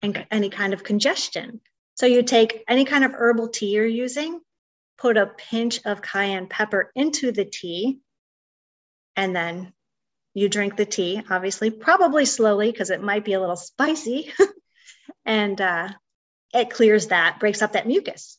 and 0.01 0.25
any 0.31 0.49
kind 0.49 0.73
of 0.73 0.83
congestion. 0.83 1.61
So 1.95 2.05
you 2.05 2.23
take 2.23 2.63
any 2.67 2.85
kind 2.85 3.03
of 3.03 3.11
herbal 3.13 3.49
tea 3.49 3.71
you're 3.71 3.85
using, 3.85 4.39
put 4.97 5.17
a 5.17 5.27
pinch 5.27 5.81
of 5.85 6.01
cayenne 6.01 6.47
pepper 6.47 6.91
into 6.95 7.31
the 7.31 7.45
tea, 7.45 7.99
and 9.15 9.35
then 9.35 9.73
you 10.33 10.49
drink 10.49 10.75
the 10.75 10.85
tea. 10.85 11.21
Obviously, 11.29 11.71
probably 11.71 12.25
slowly 12.25 12.71
because 12.71 12.89
it 12.89 13.01
might 13.01 13.25
be 13.25 13.33
a 13.33 13.39
little 13.39 13.55
spicy, 13.55 14.31
and 15.25 15.59
uh, 15.59 15.89
it 16.53 16.69
clears 16.69 17.07
that, 17.07 17.39
breaks 17.39 17.61
up 17.61 17.73
that 17.73 17.87
mucus. 17.87 18.37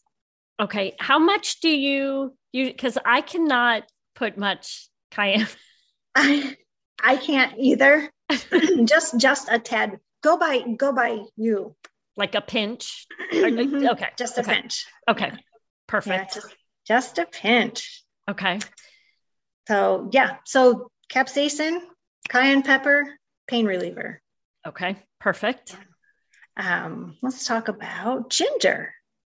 Okay. 0.59 0.95
How 0.99 1.19
much 1.19 1.61
do 1.61 1.69
you 1.69 2.35
you 2.53 2.67
because 2.67 2.99
I 3.05 3.21
cannot 3.21 3.85
put 4.15 4.37
much 4.37 4.89
cayenne. 5.11 5.49
I 6.15 6.57
I 7.03 7.17
can't 7.17 7.55
either. 7.59 8.11
just 8.85 9.19
just 9.19 9.49
a 9.51 9.59
tad. 9.59 9.99
Go 10.23 10.37
by 10.37 10.61
go 10.61 10.93
by 10.93 11.23
you. 11.37 11.75
Like 12.17 12.35
a 12.35 12.41
pinch. 12.41 13.07
Okay. 13.33 14.09
Just 14.19 14.39
a 14.39 14.43
okay. 14.43 14.55
pinch. 14.55 14.87
Okay. 15.09 15.31
Yeah, 15.33 15.39
Perfect. 15.87 16.35
just, 16.35 16.57
just 16.87 17.19
a 17.19 17.27
pinch. 17.27 18.05
Okay. 18.29 18.59
So 19.69 20.09
yeah. 20.13 20.37
So 20.45 20.91
capsaicin, 21.11 21.81
cayenne 22.29 22.63
pepper, 22.63 23.07
pain 23.49 23.67
reliever. 23.67 24.21
Okay. 24.67 24.97
Perfect. 25.21 25.77
Um, 26.57 27.17
let's 27.23 27.47
talk 27.47 27.69
about 27.69 28.31
ginger. 28.31 28.95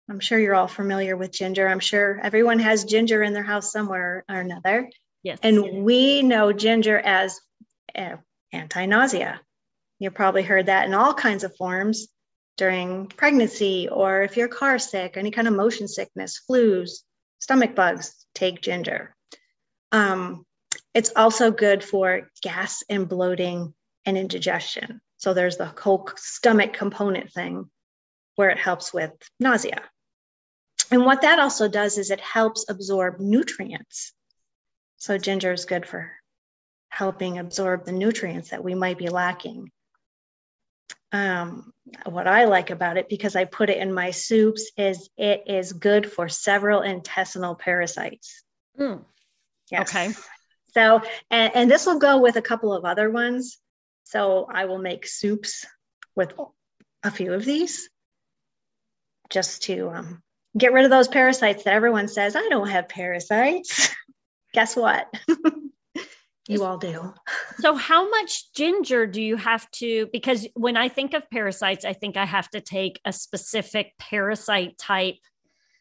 I'm 0.09 0.19
sure 0.19 0.37
you're 0.37 0.55
all 0.55 0.67
familiar 0.67 1.15
with 1.15 1.31
ginger. 1.31 1.67
I'm 1.67 1.79
sure 1.79 2.19
everyone 2.21 2.59
has 2.59 2.83
ginger 2.83 3.23
in 3.23 3.33
their 3.33 3.43
house 3.43 3.71
somewhere 3.71 4.25
or 4.29 4.35
another. 4.35 4.89
Yes. 5.23 5.39
And 5.41 5.83
we 5.83 6.21
know 6.21 6.51
ginger 6.51 6.97
as 6.97 7.39
uh, 7.95 8.17
anti 8.51 8.85
nausea. 8.85 9.39
You've 9.99 10.15
probably 10.15 10.43
heard 10.43 10.65
that 10.65 10.87
in 10.87 10.93
all 10.93 11.13
kinds 11.13 11.43
of 11.43 11.55
forms 11.55 12.07
during 12.57 13.07
pregnancy, 13.07 13.87
or 13.89 14.23
if 14.23 14.35
you're 14.35 14.47
car 14.47 14.79
sick, 14.79 15.15
any 15.15 15.31
kind 15.31 15.47
of 15.47 15.53
motion 15.53 15.87
sickness, 15.87 16.41
flus, 16.49 17.03
stomach 17.39 17.75
bugs, 17.75 18.25
take 18.33 18.61
ginger. 18.61 19.15
Um, 19.91 20.45
it's 20.93 21.11
also 21.15 21.51
good 21.51 21.83
for 21.83 22.29
gas 22.41 22.83
and 22.89 23.07
bloating 23.07 23.73
and 24.05 24.17
indigestion. 24.17 25.01
So 25.17 25.33
there's 25.33 25.57
the 25.57 25.65
whole 25.65 26.09
stomach 26.17 26.73
component 26.73 27.31
thing 27.31 27.69
where 28.35 28.49
it 28.49 28.57
helps 28.57 28.93
with 28.93 29.11
nausea. 29.39 29.81
And 30.89 31.05
what 31.05 31.21
that 31.21 31.39
also 31.39 31.67
does 31.67 31.97
is 31.97 32.11
it 32.11 32.19
helps 32.19 32.65
absorb 32.69 33.19
nutrients. 33.19 34.13
So 34.97 35.17
ginger 35.17 35.53
is 35.53 35.65
good 35.65 35.85
for 35.85 36.11
helping 36.89 37.39
absorb 37.39 37.85
the 37.85 37.91
nutrients 37.91 38.49
that 38.49 38.63
we 38.63 38.75
might 38.75 38.97
be 38.97 39.09
lacking. 39.09 39.71
Um, 41.13 41.73
what 42.05 42.27
I 42.27 42.45
like 42.45 42.69
about 42.69 42.97
it, 42.97 43.09
because 43.09 43.35
I 43.35 43.45
put 43.45 43.69
it 43.69 43.77
in 43.77 43.93
my 43.93 44.11
soups, 44.11 44.71
is 44.77 45.09
it 45.17 45.43
is 45.47 45.73
good 45.73 46.11
for 46.11 46.29
several 46.29 46.81
intestinal 46.81 47.55
parasites. 47.55 48.43
Mm, 48.79 49.03
Okay. 49.73 50.13
So, 50.71 51.01
and, 51.29 51.55
and 51.55 51.71
this 51.71 51.85
will 51.85 51.99
go 51.99 52.19
with 52.19 52.35
a 52.35 52.41
couple 52.41 52.73
of 52.73 52.85
other 52.85 53.09
ones. 53.09 53.57
So 54.03 54.47
I 54.51 54.65
will 54.65 54.79
make 54.79 55.05
soups 55.07 55.65
with 56.15 56.33
a 57.03 57.11
few 57.11 57.33
of 57.33 57.45
these 57.45 57.89
just 59.29 59.63
to 59.63 59.89
um, 59.89 60.21
get 60.57 60.73
rid 60.73 60.85
of 60.85 60.91
those 60.91 61.07
parasites 61.07 61.63
that 61.63 61.73
everyone 61.73 62.07
says, 62.07 62.35
I 62.35 62.47
don't 62.49 62.69
have 62.69 62.89
parasites. 62.89 63.89
Guess 64.53 64.75
what? 64.75 65.07
you 66.47 66.63
all 66.63 66.77
do. 66.77 67.13
So, 67.59 67.75
how 67.75 68.09
much 68.09 68.51
ginger 68.53 69.07
do 69.07 69.21
you 69.21 69.37
have 69.37 69.69
to? 69.71 70.09
Because 70.11 70.45
when 70.55 70.75
I 70.75 70.89
think 70.89 71.13
of 71.13 71.29
parasites, 71.29 71.85
I 71.85 71.93
think 71.93 72.17
I 72.17 72.25
have 72.25 72.49
to 72.49 72.59
take 72.59 72.99
a 73.05 73.13
specific 73.13 73.93
parasite 73.97 74.77
type 74.77 75.15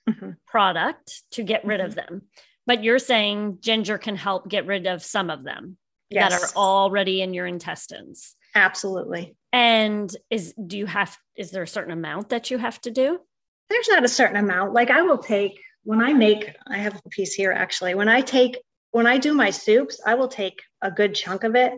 Mhm. 0.08 0.36
product 0.46 1.22
to 1.32 1.42
get 1.42 1.64
rid 1.64 1.80
of 1.80 1.94
them. 1.94 2.22
But 2.70 2.84
you're 2.84 3.00
saying 3.00 3.58
ginger 3.62 3.98
can 3.98 4.14
help 4.14 4.48
get 4.48 4.64
rid 4.64 4.86
of 4.86 5.02
some 5.02 5.28
of 5.28 5.42
them 5.42 5.76
that 6.12 6.32
are 6.32 6.50
already 6.54 7.20
in 7.20 7.34
your 7.34 7.44
intestines. 7.44 8.36
Absolutely. 8.54 9.34
And 9.52 10.08
is 10.30 10.54
do 10.54 10.78
you 10.78 10.86
have 10.86 11.18
is 11.34 11.50
there 11.50 11.64
a 11.64 11.66
certain 11.66 11.92
amount 11.92 12.28
that 12.28 12.48
you 12.48 12.58
have 12.58 12.80
to 12.82 12.92
do? 12.92 13.18
There's 13.70 13.88
not 13.88 14.04
a 14.04 14.08
certain 14.08 14.36
amount. 14.36 14.72
Like 14.72 14.90
I 14.90 15.02
will 15.02 15.18
take, 15.18 15.60
when 15.82 16.00
I 16.00 16.12
make, 16.12 16.54
I 16.64 16.76
have 16.76 16.94
a 17.04 17.08
piece 17.08 17.34
here 17.34 17.50
actually. 17.50 17.96
When 17.96 18.08
I 18.08 18.20
take, 18.20 18.56
when 18.92 19.04
I 19.04 19.18
do 19.18 19.34
my 19.34 19.50
soups, 19.50 20.00
I 20.06 20.14
will 20.14 20.28
take 20.28 20.62
a 20.80 20.92
good 20.92 21.16
chunk 21.16 21.42
of 21.42 21.56
it 21.56 21.72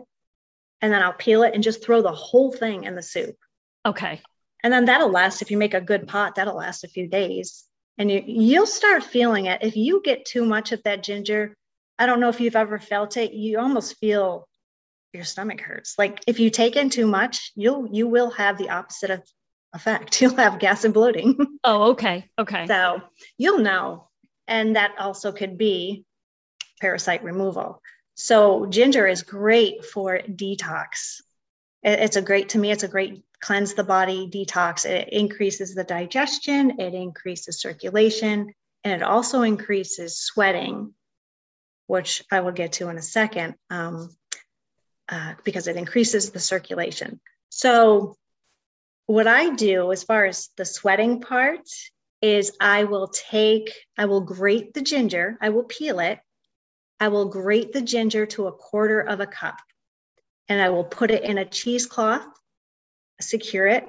and 0.79 0.93
then 0.93 1.01
I'll 1.01 1.13
peel 1.13 1.41
it 1.41 1.55
and 1.55 1.63
just 1.63 1.83
throw 1.83 2.03
the 2.03 2.11
whole 2.11 2.51
thing 2.51 2.83
in 2.83 2.93
the 2.93 3.01
soup. 3.01 3.35
Okay. 3.83 4.21
and 4.63 4.71
then 4.71 4.85
that'll 4.85 5.09
last 5.09 5.41
if 5.41 5.49
you 5.49 5.57
make 5.57 5.73
a 5.73 5.81
good 5.81 6.07
pot 6.07 6.35
that'll 6.35 6.55
last 6.55 6.83
a 6.83 6.87
few 6.87 7.07
days 7.07 7.65
and 7.97 8.11
you 8.11 8.23
you'll 8.25 8.65
start 8.65 9.03
feeling 9.03 9.45
it 9.45 9.63
if 9.63 9.75
you 9.75 10.01
get 10.03 10.25
too 10.25 10.45
much 10.45 10.71
of 10.71 10.81
that 10.83 11.03
ginger 11.03 11.55
i 11.99 12.05
don't 12.05 12.19
know 12.19 12.29
if 12.29 12.39
you've 12.39 12.55
ever 12.55 12.79
felt 12.79 13.17
it 13.17 13.33
you 13.33 13.59
almost 13.59 13.97
feel 13.97 14.47
your 15.13 15.23
stomach 15.23 15.61
hurts 15.61 15.95
like 15.97 16.21
if 16.27 16.39
you 16.39 16.49
take 16.49 16.75
in 16.75 16.89
too 16.89 17.07
much 17.07 17.51
you'll 17.55 17.87
you 17.91 18.07
will 18.07 18.31
have 18.31 18.57
the 18.57 18.69
opposite 18.69 19.09
of 19.09 19.21
effect 19.73 20.21
you'll 20.21 20.35
have 20.35 20.59
gas 20.59 20.83
and 20.83 20.93
bloating 20.93 21.37
Oh, 21.63 21.91
okay. 21.91 22.29
Okay. 22.37 22.67
so 22.67 23.01
you'll 23.37 23.59
know 23.59 24.09
and 24.47 24.75
that 24.75 24.95
also 24.99 25.31
could 25.31 25.57
be 25.57 26.05
parasite 26.81 27.23
removal. 27.23 27.81
So 28.15 28.65
ginger 28.65 29.07
is 29.07 29.23
great 29.23 29.85
for 29.85 30.19
detox. 30.19 31.21
It's 31.83 32.15
a 32.15 32.21
great 32.21 32.49
to 32.49 32.59
me. 32.59 32.71
It's 32.71 32.83
a 32.83 32.87
great 32.87 33.23
cleanse 33.41 33.73
the 33.73 33.83
body 33.83 34.29
detox. 34.31 34.85
It 34.85 35.09
increases 35.09 35.75
the 35.75 35.83
digestion. 35.83 36.79
It 36.79 36.93
increases 36.93 37.59
circulation, 37.59 38.53
and 38.83 38.93
it 38.93 39.03
also 39.03 39.41
increases 39.41 40.17
sweating, 40.17 40.93
which 41.87 42.23
I 42.31 42.39
will 42.39 42.53
get 42.53 42.73
to 42.73 42.87
in 42.89 42.97
a 42.97 43.01
second, 43.01 43.55
um, 43.69 44.15
uh, 45.09 45.33
because 45.43 45.67
it 45.67 45.75
increases 45.75 46.31
the 46.31 46.39
circulation. 46.39 47.19
So, 47.49 48.15
what 49.05 49.27
I 49.27 49.49
do 49.49 49.91
as 49.91 50.03
far 50.03 50.25
as 50.25 50.49
the 50.55 50.63
sweating 50.63 51.19
part 51.19 51.67
is 52.21 52.55
I 52.61 52.85
will 52.85 53.09
take, 53.09 53.73
I 53.97 54.05
will 54.05 54.21
grate 54.21 54.73
the 54.73 54.81
ginger, 54.81 55.37
I 55.41 55.49
will 55.49 55.65
peel 55.65 55.99
it, 55.99 56.19
I 57.01 57.09
will 57.09 57.25
grate 57.25 57.73
the 57.73 57.81
ginger 57.81 58.25
to 58.27 58.47
a 58.47 58.53
quarter 58.53 59.01
of 59.01 59.19
a 59.19 59.27
cup, 59.27 59.57
and 60.49 60.61
I 60.61 60.69
will 60.69 60.83
put 60.83 61.11
it 61.11 61.23
in 61.23 61.37
a 61.37 61.45
cheesecloth, 61.45 62.25
secure 63.21 63.67
it, 63.67 63.87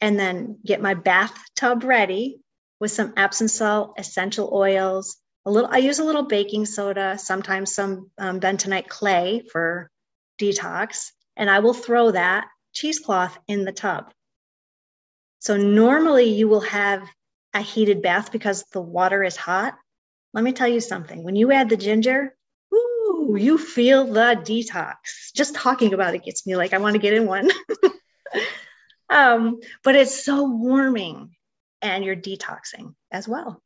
and 0.00 0.18
then 0.18 0.58
get 0.64 0.82
my 0.82 0.94
bathtub 0.94 1.84
ready 1.84 2.40
with 2.80 2.90
some 2.90 3.14
Epsom 3.16 3.48
salt, 3.48 3.94
essential 3.98 4.50
oils, 4.52 5.16
a 5.46 5.50
little. 5.50 5.70
I 5.72 5.78
use 5.78 5.98
a 5.98 6.04
little 6.04 6.24
baking 6.24 6.66
soda, 6.66 7.18
sometimes 7.18 7.74
some 7.74 8.10
um, 8.18 8.40
bentonite 8.40 8.88
clay 8.88 9.42
for 9.50 9.90
detox, 10.38 11.10
and 11.36 11.48
I 11.48 11.60
will 11.60 11.74
throw 11.74 12.10
that 12.10 12.48
cheesecloth 12.72 13.38
in 13.48 13.64
the 13.64 13.72
tub. 13.72 14.12
So 15.38 15.56
normally 15.56 16.24
you 16.24 16.48
will 16.48 16.60
have 16.60 17.08
a 17.54 17.60
heated 17.60 18.02
bath 18.02 18.32
because 18.32 18.64
the 18.72 18.80
water 18.80 19.22
is 19.24 19.36
hot. 19.36 19.74
Let 20.34 20.44
me 20.44 20.52
tell 20.52 20.68
you 20.68 20.80
something. 20.80 21.22
When 21.22 21.36
you 21.36 21.52
add 21.52 21.70
the 21.70 21.76
ginger, 21.76 22.35
ooh, 23.26 23.36
you 23.36 23.58
feel 23.58 24.06
the 24.06 24.40
detox. 24.42 25.32
Just 25.34 25.54
talking 25.54 25.94
about 25.94 26.14
it 26.14 26.24
gets 26.24 26.46
me 26.46 26.56
like 26.56 26.72
I 26.72 26.78
want 26.78 26.94
to 26.94 27.00
get 27.00 27.14
in 27.14 27.26
one. 27.26 27.50
um, 29.10 29.60
but 29.82 29.96
it's 29.96 30.24
so 30.24 30.44
warming 30.44 31.34
and 31.82 32.04
you're 32.04 32.16
detoxing 32.16 32.94
as 33.10 33.28
well. 33.28 33.62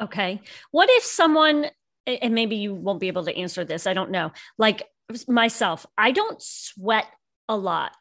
Okay. 0.00 0.40
What 0.70 0.88
if 0.90 1.02
someone, 1.02 1.66
and 2.06 2.34
maybe 2.34 2.56
you 2.56 2.74
won't 2.74 3.00
be 3.00 3.08
able 3.08 3.24
to 3.24 3.36
answer 3.36 3.64
this, 3.64 3.86
I 3.86 3.94
don't 3.94 4.10
know. 4.10 4.32
Like 4.56 4.84
myself, 5.26 5.86
I 5.96 6.12
don't 6.12 6.40
sweat 6.40 7.06
a 7.48 7.56
lot. 7.56 7.92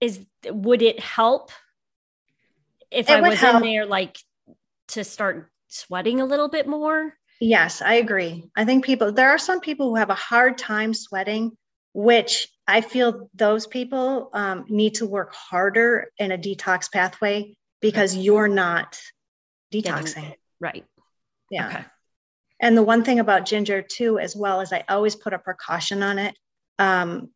Is 0.00 0.20
would 0.46 0.82
it 0.82 1.00
help 1.00 1.50
if 2.90 3.10
it 3.10 3.12
I 3.12 3.20
was 3.20 3.40
help. 3.40 3.56
in 3.56 3.62
there 3.62 3.84
like 3.84 4.16
to 4.88 5.02
start 5.02 5.50
sweating 5.66 6.20
a 6.20 6.24
little 6.24 6.48
bit 6.48 6.68
more? 6.68 7.17
Yes, 7.40 7.82
I 7.82 7.94
agree. 7.94 8.50
I 8.56 8.64
think 8.64 8.84
people, 8.84 9.12
there 9.12 9.30
are 9.30 9.38
some 9.38 9.60
people 9.60 9.90
who 9.90 9.96
have 9.96 10.10
a 10.10 10.14
hard 10.14 10.58
time 10.58 10.92
sweating, 10.92 11.56
which 11.92 12.48
I 12.66 12.80
feel 12.80 13.30
those 13.34 13.66
people 13.66 14.30
um, 14.32 14.64
need 14.68 14.94
to 14.96 15.06
work 15.06 15.32
harder 15.32 16.10
in 16.18 16.32
a 16.32 16.38
detox 16.38 16.90
pathway 16.90 17.56
because 17.80 18.16
you're 18.16 18.48
not 18.48 18.98
detoxing. 19.72 20.34
Right. 20.60 20.84
Yeah. 21.50 21.68
Okay. 21.68 21.84
And 22.60 22.76
the 22.76 22.82
one 22.82 23.04
thing 23.04 23.20
about 23.20 23.46
ginger 23.46 23.82
too, 23.82 24.18
as 24.18 24.34
well, 24.34 24.60
is 24.60 24.72
I 24.72 24.84
always 24.88 25.14
put 25.14 25.32
a 25.32 25.38
precaution 25.38 26.02
on 26.02 26.18
it. 26.18 26.36
Um, 26.78 27.30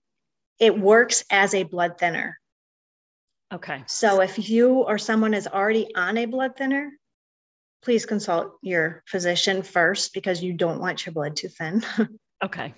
it 0.59 0.79
works 0.79 1.25
as 1.31 1.55
a 1.55 1.63
blood 1.63 1.99
thinner. 1.99 2.39
Okay. 3.53 3.83
So 3.87 4.21
if 4.21 4.49
you 4.49 4.81
or 4.81 4.99
someone 4.99 5.35
is 5.35 5.47
already 5.47 5.95
on 5.95 6.17
a 6.19 6.27
blood 6.27 6.57
thinner, 6.57 6.91
please 7.83 8.07
consult 8.07 8.53
your 8.63 9.03
physician 9.07 9.63
first 9.63 10.15
because 10.15 10.43
you 10.43 10.53
don't 10.53 10.81
want 10.81 11.05
your 11.05 11.13
blood 11.13 11.37
too 11.37 11.49
thin. 11.49 11.83
okay. 12.45 12.75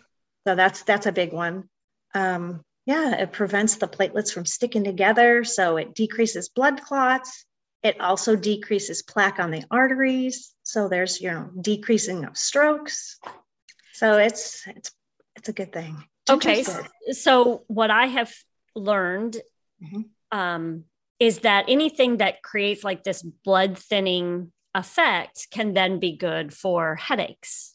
So 0.47 0.55
that's 0.55 0.83
that's 0.83 1.07
a 1.07 1.13
big 1.13 1.33
one. 1.33 1.69
Um, 2.15 2.63
yeah, 2.87 3.17
it 3.17 3.33
prevents 3.33 3.77
the 3.77 3.89
platelets 3.89 4.33
from 4.33 4.45
sticking 4.45 4.85
together, 4.85 5.43
so 5.45 5.79
it 5.79 5.95
decreases 5.95 6.49
blood 6.51 6.83
clots. 6.83 7.45
It 7.83 8.01
also 8.01 8.37
decreases 8.37 9.03
plaque 9.03 9.39
on 9.39 9.51
the 9.51 9.65
arteries, 9.71 10.53
so 10.63 10.89
there's 10.89 11.21
you 11.21 11.31
know 11.31 11.51
decreasing 11.61 12.25
of 12.25 12.37
strokes. 12.37 13.19
So 13.93 14.19
it's 14.19 14.67
it's 14.67 14.93
it's 15.37 15.49
a 15.49 15.53
good 15.53 15.73
thing. 15.73 16.05
Okay, 16.29 16.65
so 17.13 17.65
what 17.69 17.91
I 17.91 18.07
have 18.07 18.33
learned 18.75 19.37
mm-hmm 19.83 20.03
um, 20.35 20.85
is 21.21 21.39
that 21.41 21.67
anything 21.69 22.19
that 22.19 22.43
creates 22.43 22.83
like 22.83 23.05
this 23.05 23.23
blood 23.23 23.79
thinning 23.79 24.53
effect 24.75 25.49
can 25.51 25.75
then 25.75 25.99
be 25.99 26.17
good 26.17 26.53
for 26.53 26.97
headaches. 26.97 27.75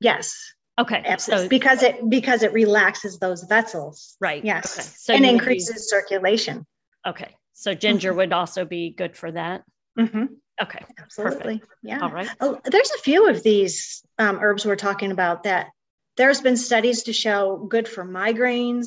Yes. 0.00 0.54
Okay. 0.78 1.02
Absolutely. 1.04 1.46
So 1.46 1.48
because 1.48 1.82
it 1.82 2.08
because 2.08 2.42
it 2.42 2.52
relaxes 2.52 3.18
those 3.18 3.42
vessels. 3.42 4.16
Right. 4.20 4.44
Yes. 4.44 4.78
Okay. 4.78 4.88
So 4.96 5.14
and 5.14 5.26
increases 5.26 5.74
use, 5.74 5.90
circulation. 5.90 6.64
Okay. 7.06 7.34
So 7.54 7.74
ginger 7.74 8.10
mm-hmm. 8.10 8.18
would 8.18 8.32
also 8.32 8.64
be 8.64 8.90
good 8.90 9.16
for 9.16 9.32
that. 9.32 9.64
Mm-hmm. 9.98 10.26
Okay. 10.62 10.84
Absolutely. 10.98 11.58
Perfect. 11.58 11.72
Yeah. 11.82 12.00
All 12.00 12.10
right. 12.10 12.28
Oh, 12.40 12.60
there's 12.64 12.90
a 12.90 13.02
few 13.02 13.28
of 13.28 13.42
these 13.42 14.02
um, 14.18 14.38
herbs 14.40 14.64
we're 14.64 14.76
talking 14.76 15.10
about 15.10 15.44
that 15.44 15.68
there's 16.16 16.40
been 16.40 16.56
studies 16.56 17.04
to 17.04 17.12
show 17.12 17.56
good 17.56 17.88
for 17.88 18.04
migraines, 18.04 18.86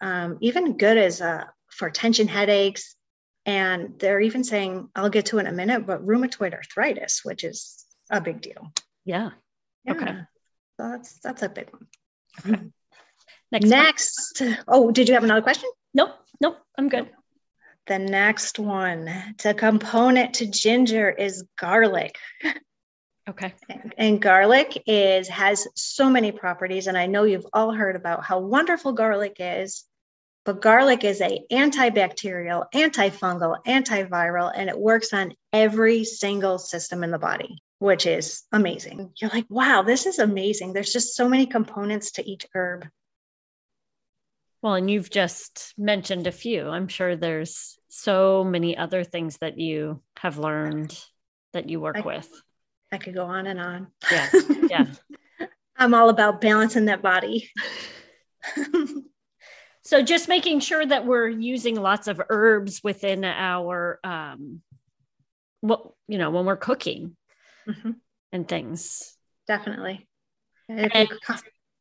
um, 0.00 0.38
even 0.40 0.76
good 0.76 0.98
as 0.98 1.20
a 1.20 1.50
for 1.70 1.90
tension 1.90 2.28
headaches. 2.28 2.96
And 3.46 3.98
they're 3.98 4.20
even 4.20 4.42
saying, 4.42 4.88
I'll 4.94 5.10
get 5.10 5.26
to 5.26 5.38
it 5.38 5.42
in 5.42 5.46
a 5.46 5.52
minute, 5.52 5.86
but 5.86 6.06
rheumatoid 6.06 6.54
arthritis, 6.54 7.20
which 7.24 7.44
is 7.44 7.84
a 8.10 8.20
big 8.20 8.40
deal. 8.40 8.72
Yeah. 9.04 9.30
yeah. 9.84 9.92
Okay. 9.92 10.16
So 10.80 10.88
that's 10.90 11.18
that's 11.20 11.42
a 11.42 11.48
big 11.48 11.70
one. 11.70 11.86
Mm-hmm. 12.40 12.54
Okay. 12.54 12.70
Next, 13.52 13.68
next 14.40 14.42
oh, 14.66 14.90
did 14.90 15.08
you 15.08 15.14
have 15.14 15.24
another 15.24 15.42
question? 15.42 15.70
Nope. 15.92 16.10
Nope. 16.40 16.58
I'm 16.76 16.88
good. 16.88 17.08
The 17.86 17.98
next 17.98 18.58
one, 18.58 19.34
the 19.42 19.54
component 19.54 20.34
to 20.34 20.46
ginger 20.46 21.10
is 21.10 21.44
garlic. 21.58 22.16
Okay. 23.28 23.54
And, 23.70 23.94
and, 23.96 24.20
garlic 24.20 24.82
is 24.86 25.28
has 25.28 25.66
so 25.74 26.10
many 26.10 26.30
properties 26.30 26.88
and 26.88 26.98
I 26.98 27.06
know 27.06 27.24
you've 27.24 27.46
all 27.54 27.72
heard 27.72 27.96
about 27.96 28.22
how 28.22 28.40
wonderful 28.40 28.92
garlic 28.92 29.36
is 29.38 29.84
but 30.44 30.60
garlic 30.60 31.04
is 31.04 31.20
a 31.20 31.40
antibacterial, 31.50 32.66
antifungal, 32.74 33.56
antiviral, 33.66 34.52
and 34.54 34.68
it 34.68 34.78
works 34.78 35.12
on 35.12 35.34
every 35.52 36.04
single 36.04 36.58
system 36.58 37.02
in 37.02 37.10
the 37.10 37.18
body, 37.18 37.62
which 37.78 38.06
is 38.06 38.42
amazing. 38.52 39.12
You're 39.16 39.30
like, 39.30 39.46
wow, 39.48 39.82
this 39.82 40.04
is 40.04 40.18
amazing. 40.18 40.72
There's 40.72 40.92
just 40.92 41.16
so 41.16 41.28
many 41.28 41.46
components 41.46 42.12
to 42.12 42.28
each 42.28 42.46
herb. 42.54 42.86
Well, 44.60 44.74
and 44.74 44.90
you've 44.90 45.10
just 45.10 45.74
mentioned 45.78 46.26
a 46.26 46.32
few. 46.32 46.68
I'm 46.68 46.88
sure 46.88 47.16
there's 47.16 47.78
so 47.88 48.44
many 48.44 48.76
other 48.76 49.04
things 49.04 49.38
that 49.38 49.58
you 49.58 50.02
have 50.18 50.38
learned 50.38 50.98
that 51.52 51.68
you 51.68 51.80
work 51.80 51.96
I, 51.96 52.00
with. 52.00 52.28
I 52.92 52.98
could 52.98 53.14
go 53.14 53.26
on 53.26 53.46
and 53.46 53.60
on. 53.60 53.88
Yeah. 54.10 54.30
Yeah. 54.68 54.86
I'm 55.76 55.94
all 55.94 56.08
about 56.08 56.40
balancing 56.40 56.86
that 56.86 57.02
body. 57.02 57.50
so 59.84 60.00
just 60.02 60.28
making 60.28 60.60
sure 60.60 60.84
that 60.84 61.04
we're 61.04 61.28
using 61.28 61.76
lots 61.76 62.08
of 62.08 62.20
herbs 62.30 62.80
within 62.82 63.24
our 63.24 64.00
um 64.02 64.62
what 65.60 65.92
you 66.08 66.18
know 66.18 66.30
when 66.30 66.46
we're 66.46 66.56
cooking 66.56 67.16
mm-hmm. 67.68 67.92
and 68.32 68.48
things. 68.48 69.16
Definitely. 69.46 70.06
And 70.68 71.08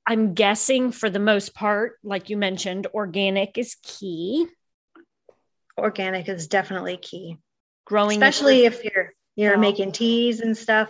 i'm 0.05 0.33
guessing 0.33 0.91
for 0.91 1.09
the 1.09 1.19
most 1.19 1.55
part 1.55 1.93
like 2.03 2.29
you 2.29 2.35
mentioned 2.35 2.87
organic 2.93 3.57
is 3.57 3.77
key. 3.81 4.47
Organic 5.77 6.27
is 6.27 6.47
definitely 6.47 6.97
key. 6.97 7.37
Growing 7.85 8.21
especially 8.21 8.65
if 8.65 8.83
you're 8.83 9.13
you're 9.35 9.57
making 9.57 9.93
teas 9.93 10.41
and 10.41 10.57
stuff 10.57 10.89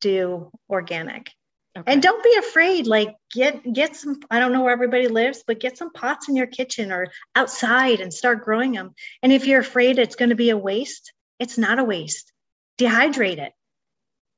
do 0.00 0.50
organic 0.68 1.30
Okay. 1.76 1.90
And 1.90 2.02
don't 2.02 2.22
be 2.22 2.36
afraid. 2.36 2.86
Like 2.86 3.14
get 3.32 3.72
get 3.72 3.96
some. 3.96 4.20
I 4.30 4.40
don't 4.40 4.52
know 4.52 4.62
where 4.62 4.72
everybody 4.72 5.08
lives, 5.08 5.42
but 5.46 5.60
get 5.60 5.78
some 5.78 5.92
pots 5.92 6.28
in 6.28 6.36
your 6.36 6.46
kitchen 6.46 6.92
or 6.92 7.08
outside 7.34 8.00
and 8.00 8.12
start 8.12 8.44
growing 8.44 8.72
them. 8.72 8.94
And 9.22 9.32
if 9.32 9.46
you're 9.46 9.60
afraid 9.60 9.98
it's 9.98 10.16
going 10.16 10.28
to 10.28 10.34
be 10.34 10.50
a 10.50 10.56
waste, 10.56 11.12
it's 11.38 11.56
not 11.56 11.78
a 11.78 11.84
waste. 11.84 12.30
Dehydrate 12.78 13.38
it. 13.38 13.52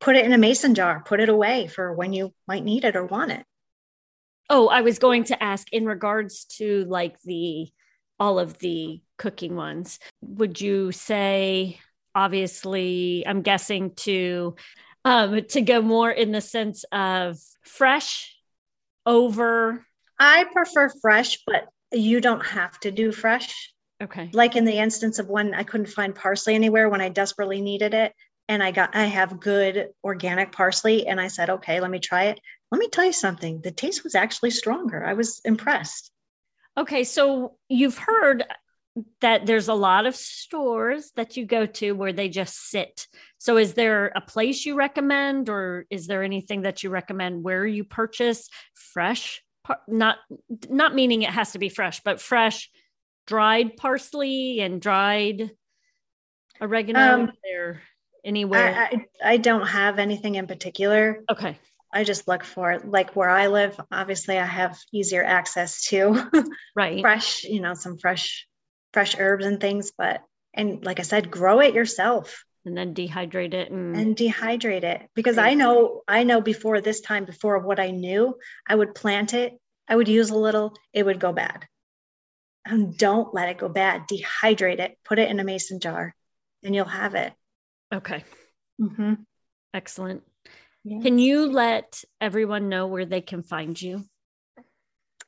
Put 0.01 0.17
it 0.17 0.25
in 0.25 0.33
a 0.33 0.39
mason 0.39 0.75
jar. 0.75 1.03
Put 1.05 1.21
it 1.21 1.29
away 1.29 1.67
for 1.67 1.93
when 1.93 2.13
you 2.13 2.33
might 2.47 2.63
need 2.63 2.85
it 2.85 2.95
or 2.95 3.05
want 3.05 3.33
it. 3.33 3.45
Oh, 4.49 4.69
I 4.69 4.83
was 4.83 4.99
going 4.99 5.25
to 5.25 5.43
ask 5.43 5.73
in 5.73 5.87
regards 5.87 6.45
to 6.59 6.85
like 6.85 7.21
the 7.23 7.69
all 8.21 8.39
of 8.39 8.59
the 8.59 9.01
cooking 9.19 9.57
ones. 9.57 9.99
Would 10.23 10.61
you 10.61 10.93
say 10.93 11.81
obviously 12.15 13.25
I'm 13.27 13.43
guessing 13.43 13.95
to 13.97 14.55
um, 15.05 15.45
to 15.51 15.61
go 15.61 15.83
more 15.83 16.11
in 16.11 16.33
the 16.33 16.41
sense 16.41 16.85
of 16.93 17.39
fresh 17.63 18.35
over. 19.07 19.85
I 20.19 20.45
prefer 20.53 20.91
fresh, 21.03 21.39
but 21.47 21.69
you 21.93 22.21
don't 22.21 22.45
have 22.45 22.79
to 22.81 22.91
do 22.91 23.13
fresh. 23.13 23.73
Okay. 24.03 24.31
Like 24.33 24.57
in 24.57 24.65
the 24.65 24.79
instance 24.79 25.19
of 25.19 25.29
when 25.29 25.55
I 25.55 25.63
couldn't 25.63 25.87
find 25.87 26.15
parsley 26.15 26.55
anywhere 26.55 26.89
when 26.89 27.01
I 27.01 27.09
desperately 27.09 27.61
needed 27.61 27.95
it, 27.95 28.13
and 28.49 28.63
I 28.63 28.71
got 28.73 28.95
I 28.95 29.05
have 29.05 29.41
good 29.41 29.89
organic 30.03 30.53
parsley 30.53 31.07
and 31.07 31.21
I 31.21 31.29
said, 31.29 31.51
"Okay, 31.51 31.81
let 31.81 31.91
me 31.91 32.01
try 32.01 32.25
it." 32.25 32.41
Let 32.71 32.79
me 32.79 32.89
tell 32.89 33.05
you 33.05 33.13
something. 33.13 33.61
The 33.61 33.71
taste 33.71 34.03
was 34.03 34.15
actually 34.15 34.51
stronger. 34.51 35.05
I 35.05 35.15
was 35.15 35.41
impressed. 35.45 36.11
Okay, 36.77 37.05
so 37.05 37.57
you've 37.69 37.99
heard 37.99 38.45
that 39.21 39.47
there's 39.47 39.69
a 39.69 39.75
lot 39.75 40.07
of 40.07 40.15
stores 40.15 41.11
that 41.17 41.37
you 41.37 41.45
go 41.45 41.67
to 41.67 41.93
where 41.93 42.13
they 42.13 42.29
just 42.29 42.71
sit. 42.71 43.07
So 43.39 43.57
is 43.57 43.75
there 43.75 44.13
a 44.15 44.21
place 44.21 44.65
you 44.65 44.77
recommend 44.77 45.49
or 45.49 45.87
is 45.91 46.07
there 46.07 46.23
anything 46.23 46.63
that 46.63 46.83
you 46.83 46.91
recommend 46.91 47.43
where 47.43 47.67
you 47.67 47.85
purchase 47.85 48.49
fresh 48.73 49.43
not 49.89 50.19
not 50.69 50.95
meaning 50.95 51.23
it 51.23 51.31
has 51.31 51.53
to 51.53 51.59
be 51.59 51.71
fresh, 51.71 52.03
but 52.05 52.21
fresh 52.21 52.71
dried 53.27 53.77
parsley 53.77 54.61
and 54.61 54.81
dried 54.81 55.51
oregano 56.61 57.01
um, 57.01 57.33
there 57.43 57.83
anywhere? 58.25 58.75
I, 58.75 58.85
I, 58.85 59.33
I 59.33 59.37
don't 59.39 59.67
have 59.67 59.99
anything 59.99 60.35
in 60.35 60.47
particular. 60.47 61.25
Okay. 61.31 61.59
I 61.93 62.05
just 62.05 62.27
look 62.27 62.45
for 62.45 62.81
like 62.85 63.15
where 63.15 63.31
I 63.31 63.47
live. 63.47 63.81
Obviously, 63.91 64.37
I 64.37 64.45
have 64.45 64.77
easier 64.93 65.25
access 65.25 65.85
to 65.87 66.29
right 66.77 67.01
fresh, 67.01 67.45
you 67.45 67.61
know, 67.61 67.75
some 67.75 67.99
fresh 67.99 68.47
fresh 68.95 69.19
herbs 69.19 69.45
and 69.45 69.61
things. 69.61 69.93
But 69.97 70.23
and 70.55 70.83
like 70.83 71.01
I 71.01 71.03
said, 71.03 71.31
grow 71.31 71.61
it 71.61 71.75
yourself 71.75 72.45
and 72.65 72.77
then 72.77 72.95
dehydrate 72.95 73.53
it 73.53 73.71
and, 73.71 73.95
and 73.95 74.17
dehydrate 74.17 74.85
it 74.85 75.03
because 75.15 75.37
I 75.37 75.55
know 75.55 76.03
I 76.09 76.25
know 76.25 76.41
before 76.41 76.81
this 76.81 77.03
time 77.03 77.27
before 77.27 77.59
what 77.59 77.79
I 77.79 77.91
knew, 77.91 78.37
I 78.67 78.75
would 78.75 78.95
plant 78.95 79.35
it, 79.35 79.53
I 79.87 79.97
would 79.97 80.09
use 80.09 80.31
a 80.31 80.39
little, 80.39 80.75
it 80.93 81.05
would 81.05 81.21
go 81.21 81.33
bad. 81.33 81.67
And 82.67 82.97
don't 82.97 83.35
let 83.35 83.51
it 83.51 83.59
go 83.59 83.69
bad. 83.69 84.05
Dehydrate 84.11 84.79
it, 84.79 84.97
put 85.05 85.19
it 85.19 85.31
in 85.31 85.39
a 85.39 85.45
mason 85.45 85.81
jar, 85.81 86.15
and 86.63 86.75
you'll 86.75 86.87
have 86.87 87.15
it. 87.15 87.35
Okay. 87.93 88.25
Mm-hmm. 88.81 89.15
Excellent. 89.75 90.23
Yes. 90.83 91.03
Can 91.03 91.19
you 91.19 91.51
let 91.51 92.03
everyone 92.23 92.71
know 92.71 92.87
where 92.87 93.05
they 93.05 93.21
can 93.21 93.43
find 93.43 93.81
you? 93.81 94.05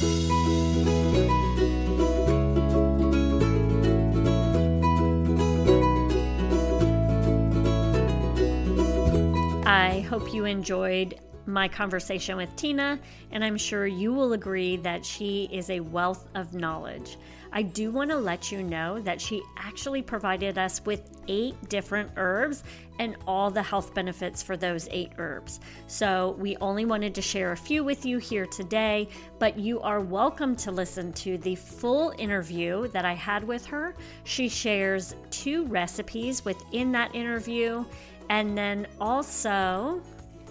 I 9.66 10.04
hope 10.10 10.34
you 10.34 10.46
enjoyed 10.46 11.20
my 11.46 11.68
conversation 11.68 12.36
with 12.36 12.56
Tina, 12.56 13.00
and 13.32 13.44
I'm 13.44 13.58
sure 13.58 13.86
you 13.86 14.12
will 14.12 14.34
agree 14.34 14.78
that 14.78 15.06
she 15.06 15.48
is 15.52 15.70
a 15.70 15.80
wealth 15.80 16.28
of 16.34 16.56
knowledge. 16.56 17.18
I 17.52 17.64
do 17.64 17.92
want 17.92 18.12
to 18.12 18.18
let 18.18 18.52
you 18.52 18.62
know 18.62 19.00
that 19.02 19.20
she 19.20 19.42
actually 19.58 20.02
provided 20.02 20.58
us 20.58 20.86
with 20.86 21.10
eight 21.28 21.56
different 21.68 22.12
herbs 22.16 22.64
and 23.00 23.16
all 23.26 23.50
the 23.50 23.64
health 23.64 23.94
benefits 23.94 24.44
for 24.44 24.56
those 24.56 24.88
eight 24.92 25.12
herbs. 25.18 25.60
So 25.88 26.36
we 26.38 26.58
only 26.58 26.86
wanted 26.86 27.16
to 27.16 27.22
share 27.22 27.52
a 27.52 27.58
few 27.58 27.84
with 27.84 28.06
you 28.06 28.20
here 28.20 28.46
today, 28.46 29.10
but 29.40 29.58
you 29.58 29.80
are 29.82 30.00
welcome 30.00 30.56
to 30.58 30.72
listen 30.72 31.12
to 31.14 31.38
the 31.40 31.56
full 31.56 32.14
interview 32.18 32.88
that 32.90 33.06
I 33.06 33.14
had 33.14 33.44
with 33.44 33.66
her. 33.66 33.96
She 34.26 34.48
shares 34.48 35.16
two 35.32 35.66
recipes 35.66 36.46
within 36.46 36.92
that 36.92 37.16
interview 37.16 37.84
and 38.30 38.56
then 38.56 38.86
also 39.00 40.02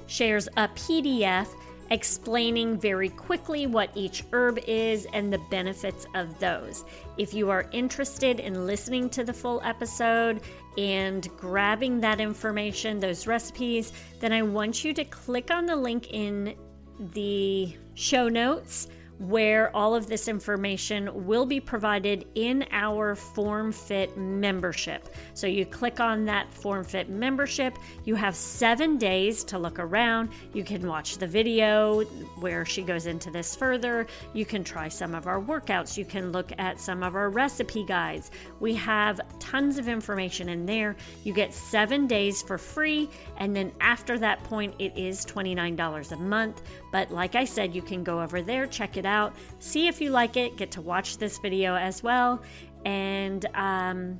shares 0.09 0.49
a 0.57 0.69
PDF 0.69 1.49
explaining 1.90 2.79
very 2.79 3.09
quickly 3.09 3.66
what 3.66 3.90
each 3.94 4.24
herb 4.33 4.59
is 4.66 5.07
and 5.12 5.33
the 5.33 5.40
benefits 5.51 6.07
of 6.14 6.38
those. 6.38 6.85
If 7.16 7.35
you 7.35 7.51
are 7.51 7.66
interested 7.72 8.40
in 8.40 8.66
listening 8.66 9.09
to 9.11 9.24
the 9.24 9.33
full 9.33 9.61
episode 9.64 10.40
and 10.77 11.29
grabbing 11.37 12.01
that 12.01 12.20
information, 12.20 13.01
those 13.01 13.27
recipes, 13.27 13.92
then 14.20 14.33
I 14.33 14.42
want 14.42 14.85
you 14.85 14.92
to 14.94 15.05
click 15.05 15.51
on 15.51 15.66
the 15.66 15.77
link 15.77 16.12
in 16.12 16.55
the 16.98 17.77
show 17.94 18.29
notes 18.29 18.88
where 19.18 19.74
all 19.74 19.94
of 19.94 20.07
this 20.07 20.28
information 20.28 21.26
will 21.26 21.46
be 21.46 21.61
provided 21.61 22.26
in 22.35 22.64
our 22.70 23.14
FormFit 23.14 24.16
membership. 24.16 25.09
So 25.35 25.46
you 25.46 25.66
click 25.66 26.00
on 26.00 26.24
that 26.26 26.52
FormFit 26.52 27.09
membership, 27.09 27.76
you 28.04 28.14
have 28.14 28.37
seven 28.37 28.96
days 28.96 29.44
to 29.44 29.59
look 29.59 29.78
around. 29.78 30.31
You 30.52 30.64
can 30.64 30.87
watch 30.87 31.18
the 31.18 31.26
video 31.26 32.02
where 32.40 32.64
she 32.64 32.83
goes 32.83 33.07
into 33.07 33.31
this 33.31 33.54
further. 33.54 34.07
You 34.33 34.44
can 34.44 34.64
try 34.64 34.88
some 34.88 35.14
of 35.14 35.26
our 35.26 35.40
workouts. 35.40 35.96
You 35.96 36.04
can 36.04 36.33
look 36.33 36.52
at 36.59 36.81
some 36.81 37.02
of 37.02 37.14
our 37.14 37.31
recipe 37.31 37.85
guides. 37.85 38.31
We 38.61 38.74
have 38.74 39.20
tons 39.38 39.78
of 39.78 39.88
information 39.88 40.48
in 40.48 40.66
there. 40.66 40.96
You 41.24 41.33
get 41.33 41.52
seven 41.52 42.07
days 42.07 42.42
for 42.42 42.59
free, 42.59 43.09
and 43.37 43.54
then 43.54 43.72
after 43.81 44.18
that 44.18 44.42
point, 44.44 44.74
it 44.78 44.96
is 44.96 45.24
$29 45.26 46.12
a 46.12 46.16
month. 46.16 46.62
But 46.90 47.11
like 47.11 47.35
I 47.35 47.44
said, 47.44 47.74
you 47.74 47.83
can 47.83 48.03
go 48.03 48.20
over 48.22 48.42
there, 48.42 48.66
check 48.66 48.96
it 48.96 49.07
out, 49.07 49.35
see 49.59 49.88
if 49.88 50.01
you 50.01 50.11
like 50.11 50.37
it, 50.37 50.57
get 50.57 50.70
to 50.72 50.81
watch 50.81 51.18
this 51.18 51.38
video 51.38 51.74
as 51.74 52.03
well. 52.03 52.42
And 52.85 53.44
um, 53.55 54.18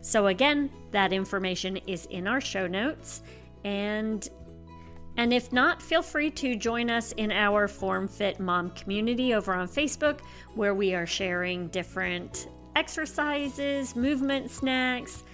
so, 0.00 0.28
again, 0.28 0.70
that 0.92 1.12
information 1.12 1.76
is 1.86 2.06
in 2.06 2.26
our 2.26 2.40
show 2.40 2.66
notes. 2.66 3.22
And 3.64 4.28
and 5.18 5.32
if 5.32 5.50
not, 5.50 5.80
feel 5.80 6.02
free 6.02 6.30
to 6.32 6.56
join 6.56 6.90
us 6.90 7.12
in 7.12 7.32
our 7.32 7.68
Form 7.68 8.06
Fit 8.06 8.38
Mom 8.38 8.70
community 8.70 9.32
over 9.32 9.54
on 9.54 9.66
Facebook, 9.66 10.20
where 10.54 10.74
we 10.74 10.94
are 10.94 11.06
sharing 11.06 11.68
different 11.68 12.48
exercises, 12.76 13.96
movement 13.96 14.50
snacks, 14.50 15.24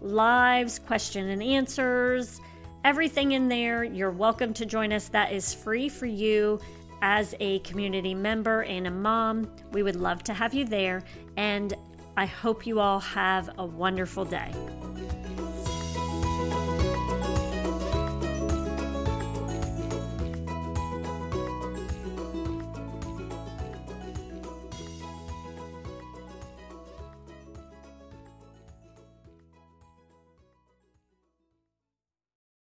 lives, 0.00 0.78
question 0.78 1.28
and 1.28 1.42
answers, 1.42 2.40
everything 2.86 3.32
in 3.32 3.48
there. 3.48 3.82
You're 3.82 4.12
welcome 4.12 4.54
to 4.54 4.64
join 4.64 4.92
us. 4.92 5.08
That 5.08 5.32
is 5.32 5.52
free 5.52 5.88
for 5.88 6.06
you 6.06 6.60
as 7.02 7.34
a 7.40 7.58
community 7.58 8.14
member 8.14 8.62
and 8.62 8.86
a 8.86 8.92
mom. 8.92 9.50
We 9.72 9.82
would 9.82 9.96
love 9.96 10.22
to 10.22 10.32
have 10.32 10.54
you 10.54 10.64
there. 10.64 11.02
And 11.36 11.74
I 12.16 12.26
hope 12.26 12.64
you 12.64 12.78
all 12.78 13.00
have 13.00 13.50
a 13.58 13.66
wonderful 13.66 14.24
day. 14.24 14.52